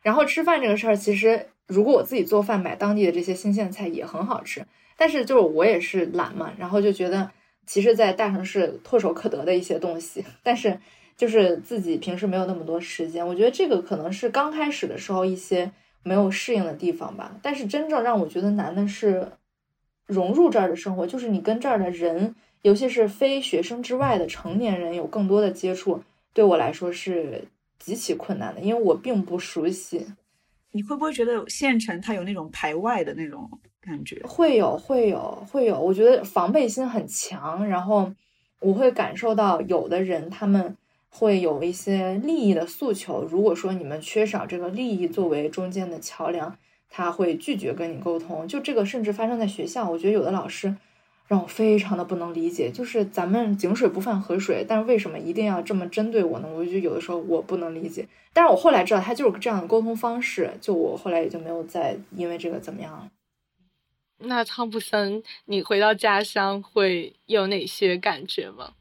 [0.01, 4.65] 然后吃饭这个事儿，其实如果我自己做饭，买当地的这些新鲜菜也很好吃。
[4.97, 7.29] 但是就是我也是懒嘛，然后就觉得。
[7.65, 10.79] 其实，在大城市唾手可得的一些东西，但是
[11.15, 13.25] 就是自己平时没有那么多时间。
[13.25, 15.71] 我觉得这个可能是刚开始的时候一些
[16.03, 17.39] 没有适应的地方吧。
[17.41, 19.27] 但是真正让我觉得难的是
[20.05, 26.03] 融入这儿的生活，就是你跟这儿的人，尤其是非学生之外的成年人有更多的接触，
[26.33, 27.47] 对我来说是
[27.79, 30.05] 极其困难的，因为我并不熟悉。
[30.71, 33.49] 你会不会觉得县城它有那种排外的那种？
[33.85, 35.79] 感觉会有，会有，会有。
[35.79, 38.11] 我觉得防备心很强，然后
[38.59, 40.77] 我会感受到有的人他们
[41.09, 43.23] 会有一些利益的诉求。
[43.29, 46.55] 如果说你们缺少这个利益作为中间的桥梁，
[46.89, 48.47] 他会拒绝跟你沟通。
[48.47, 49.89] 就这个，甚至发生在学校。
[49.89, 50.73] 我觉得有的老师
[51.27, 56.47] 让我非常的不能理解，就是咱们井水不犯河水，但是为什么一定要这么针对我呢？
[56.55, 58.07] 我就觉得有的时候我不能理解。
[58.31, 63.09] 但是我后来知道他就是这样的沟通方式，就我后来也就没有再因为这个怎么样了。
[64.25, 68.73] 那汤普森，你回到家乡会有哪些感觉吗？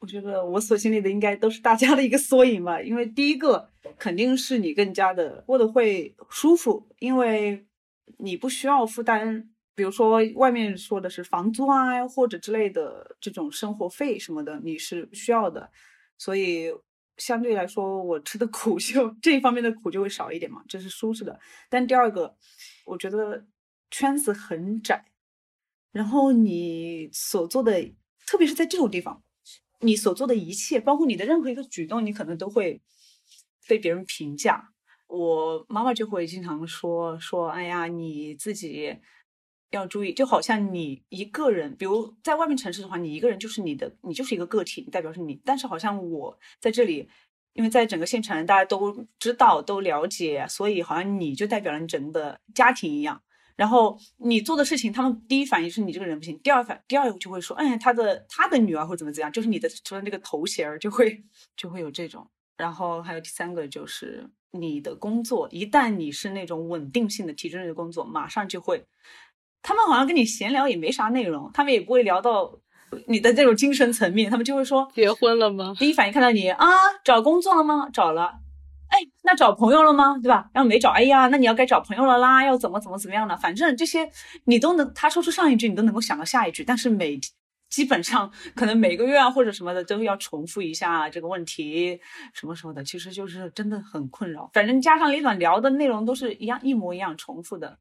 [0.00, 2.80] 我觉得我所经历的应该都是大家的一个缩影吧。
[2.80, 7.66] 因为第一个肯定是你更加的过得会舒服，因为
[8.18, 15.70] 你不需要负担，比如说外面说的是房租啊或者之类的这种生活费什么的，你是不需要的。
[16.16, 16.72] 所以
[17.16, 21.38] 相对来说，我吃的苦 就这一方面的苦就会少一点嘛，这是舒适的。
[21.68, 22.34] 但第二个，
[22.86, 23.44] 我觉得。
[23.90, 25.06] 圈子很窄，
[25.92, 27.92] 然后你所做的，
[28.26, 29.22] 特别是在这种地方，
[29.80, 32.80] 你所做的一切，包括你的任何一个举动，你可能都会
[33.66, 34.72] 被别人评价。
[35.06, 38.96] 我妈妈就会经常说说，哎呀，你自己
[39.70, 45.40] 要注意，就好像你一个人，比如在外面城市的话，你一个人就是你的，你就是一个个体，你代表是你。
[45.44, 47.08] 但是好像我在这里。
[47.54, 53.20] 因为在整个县城大家都知道、都了解，所以好像你就代表了你整个家庭一样。
[53.58, 61.24] 然后你做的事情，他们第一反应是你这个人不行，第二反第二就会说，哎，他的他的女儿会怎么怎样，就是你的除了那个头衔儿就会
[61.56, 62.24] 就会有这种。
[62.56, 68.84] 然后还有第三个就是你的工作，一旦你是那种稳定性的体制内的工作，马上就会，
[69.60, 72.60] 他们好像跟你闲聊也没啥内容，他们也不会聊到
[73.08, 75.74] 你的这种精神层面，他们就会说结婚了吗？
[75.76, 76.68] 第一反应看到你啊，
[77.04, 77.88] 找工作了吗？
[77.92, 78.38] 找了。
[78.88, 80.18] 哎，那找朋友了吗？
[80.22, 80.50] 对吧？
[80.52, 83.36] 然后没找，哎呀，那你要该找朋友了啦，要怎么怎么怎么样的？
[83.36, 84.10] 反正这些
[84.44, 86.64] 你都能，他说出上一句，你都能够想到下一句。
[86.64, 87.20] 但是每
[87.68, 92.00] 基本上可能每个月啊或者什么的都要重复一下这个问题，
[92.32, 94.50] 什么什么的，其实就是真的很困扰。
[94.54, 97.78] 反正家长里短聊的内容都是一样，一模一样，重复的，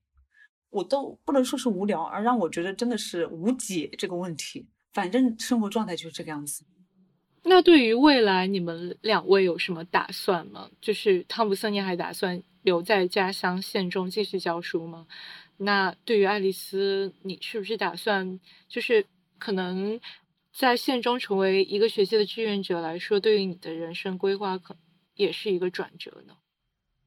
[0.70, 4.68] 我都不能说是无聊，而让我觉得真的是无解这个问题。
[4.92, 6.66] 反正生活状态就是这个样子。
[7.50, 10.70] 那对于未来，你们两位有什么打算吗？
[10.82, 15.08] 就是汤普森，你还打算留在家乡县中继续教书吗？
[15.56, 18.38] 那对于爱丽丝，你是不是打算
[18.68, 19.06] 就是
[19.40, 19.98] 可能
[20.52, 24.76] 在县中成为一个学期的志愿者来说，对于你的人生规划，可
[25.16, 26.34] 也是一个转折呢？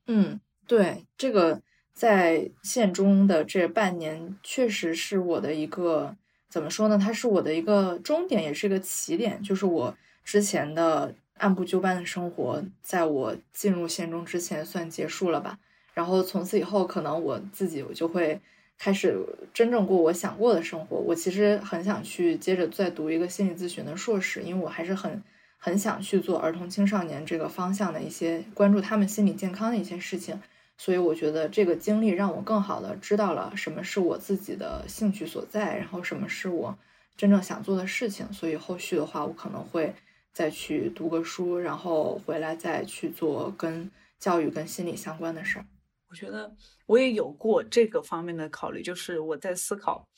[0.07, 1.61] 嗯，对，这个
[1.93, 6.17] 在县中的这半年，确实是我的一个
[6.49, 6.97] 怎么说呢？
[6.99, 9.95] 它是我的一个终点，也是一个起点，就是我。
[10.25, 15.59] 之前的按部就班的生活，在我进入县中之前算结束了吧。
[15.93, 18.41] 然后从此以后，可能我自己我就会
[18.79, 19.19] 开始
[19.53, 20.97] 真正过我想过的生活。
[20.97, 25.23] 我其实很想去接着再读一个心理咨询的硕士，因为我还是很
[25.59, 30.41] 很想去做儿童青少年这个方向的一些关注他们心理健康的一些事情。
[30.79, 36.79] 所以我觉得这个经历让我更好的知道了什么是我自己的兴趣所在，然后什么是我
[37.17, 38.33] 真正想做的事情。
[38.33, 39.93] 所以后续的话，我可能会。
[40.33, 45.67] 再去读个书，然后回来再去做跟教育、跟心理相关的事儿。
[46.09, 46.55] 我觉得
[46.87, 50.09] 我也有过这个方面的考虑，就是我在思考，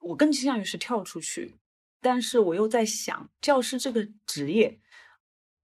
[0.00, 1.56] 我更倾向于是跳出去，
[2.00, 4.80] 但是我又在想，教师这个职业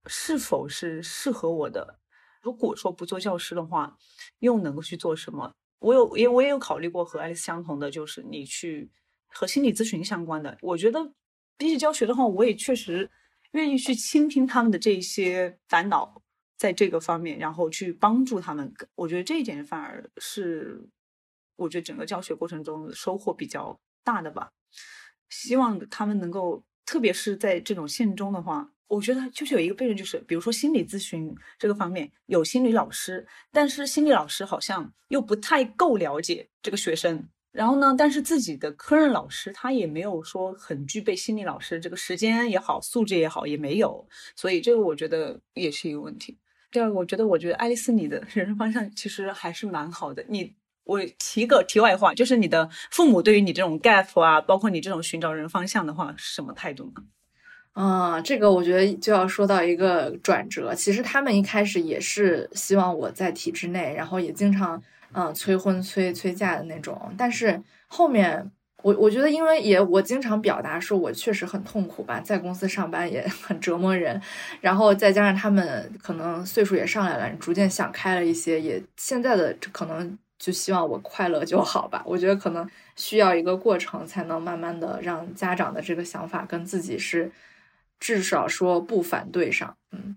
[0.06, 1.98] 是否是适合我的？
[2.40, 3.96] 如果说不做教师的话，
[4.38, 5.54] 又能够去做什么？
[5.80, 8.90] 我有也我也有考虑过和爱丽丝相同的，就是你去
[9.26, 10.56] 和心理咨询相关的。
[10.60, 11.12] 我觉得
[11.56, 13.10] 比起教学的话，我也确实。
[13.52, 16.22] 愿意去倾听他们的这些烦恼，
[16.56, 18.72] 在这个方面，然后去帮助他们。
[18.94, 20.88] 我觉得这一点反而是，
[21.56, 24.50] 我觉得整个教学过程中收获比较大的吧。
[25.30, 37.28] 希望他们能够，特别是在这种县中的话，我觉得就是有一个悖论，就是比如说心理咨询这个方面有心理老师，但是心理老师好像又不太够了解这个学生。
[37.58, 37.92] 然后呢？
[37.98, 44.06] 但是自己的科任老师他也没有说很具备心理老师这个时间也好，素质也好也没有，
[44.36, 46.38] 所以这个我觉得也是一个问题。
[46.70, 50.24] 第二个，我觉得我觉得爱丽丝你的人生方向其实还是蛮好的。
[50.28, 50.54] 你
[50.84, 57.02] 我提个题外话，就是你的父母对于你这种 gap 啊，包括你这种寻找人方向的话，是什么态度呢？
[57.72, 60.72] 啊，这个我觉得就要说到一个转折。
[60.76, 64.80] 其实他们一开始也是希望我在体制内，然后也经常。
[65.12, 68.50] 嗯，催婚催催嫁的那种，但是后面
[68.82, 74.20] 我我觉得，因为也我经常表达说我确实很痛苦吧，在公司上班也很折磨人，
[74.60, 82.02] 然后再加上他们可能岁数也上来了，逐渐想开了一些，也现在的可能就希望我快乐就好吧。
[82.06, 87.32] 我觉得可能需要一个过程，才能慢慢的让家长的这个想法跟自己是
[87.98, 90.16] 至少说不反对上，嗯。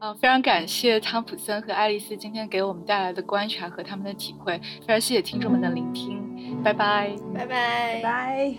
[0.00, 6.18] 啊，非常感谢汤普森和爱丽丝今天给我们带来的观察和他们的体会，非常谢谢听众们的聆听，
[6.64, 8.54] 拜拜，拜拜，拜。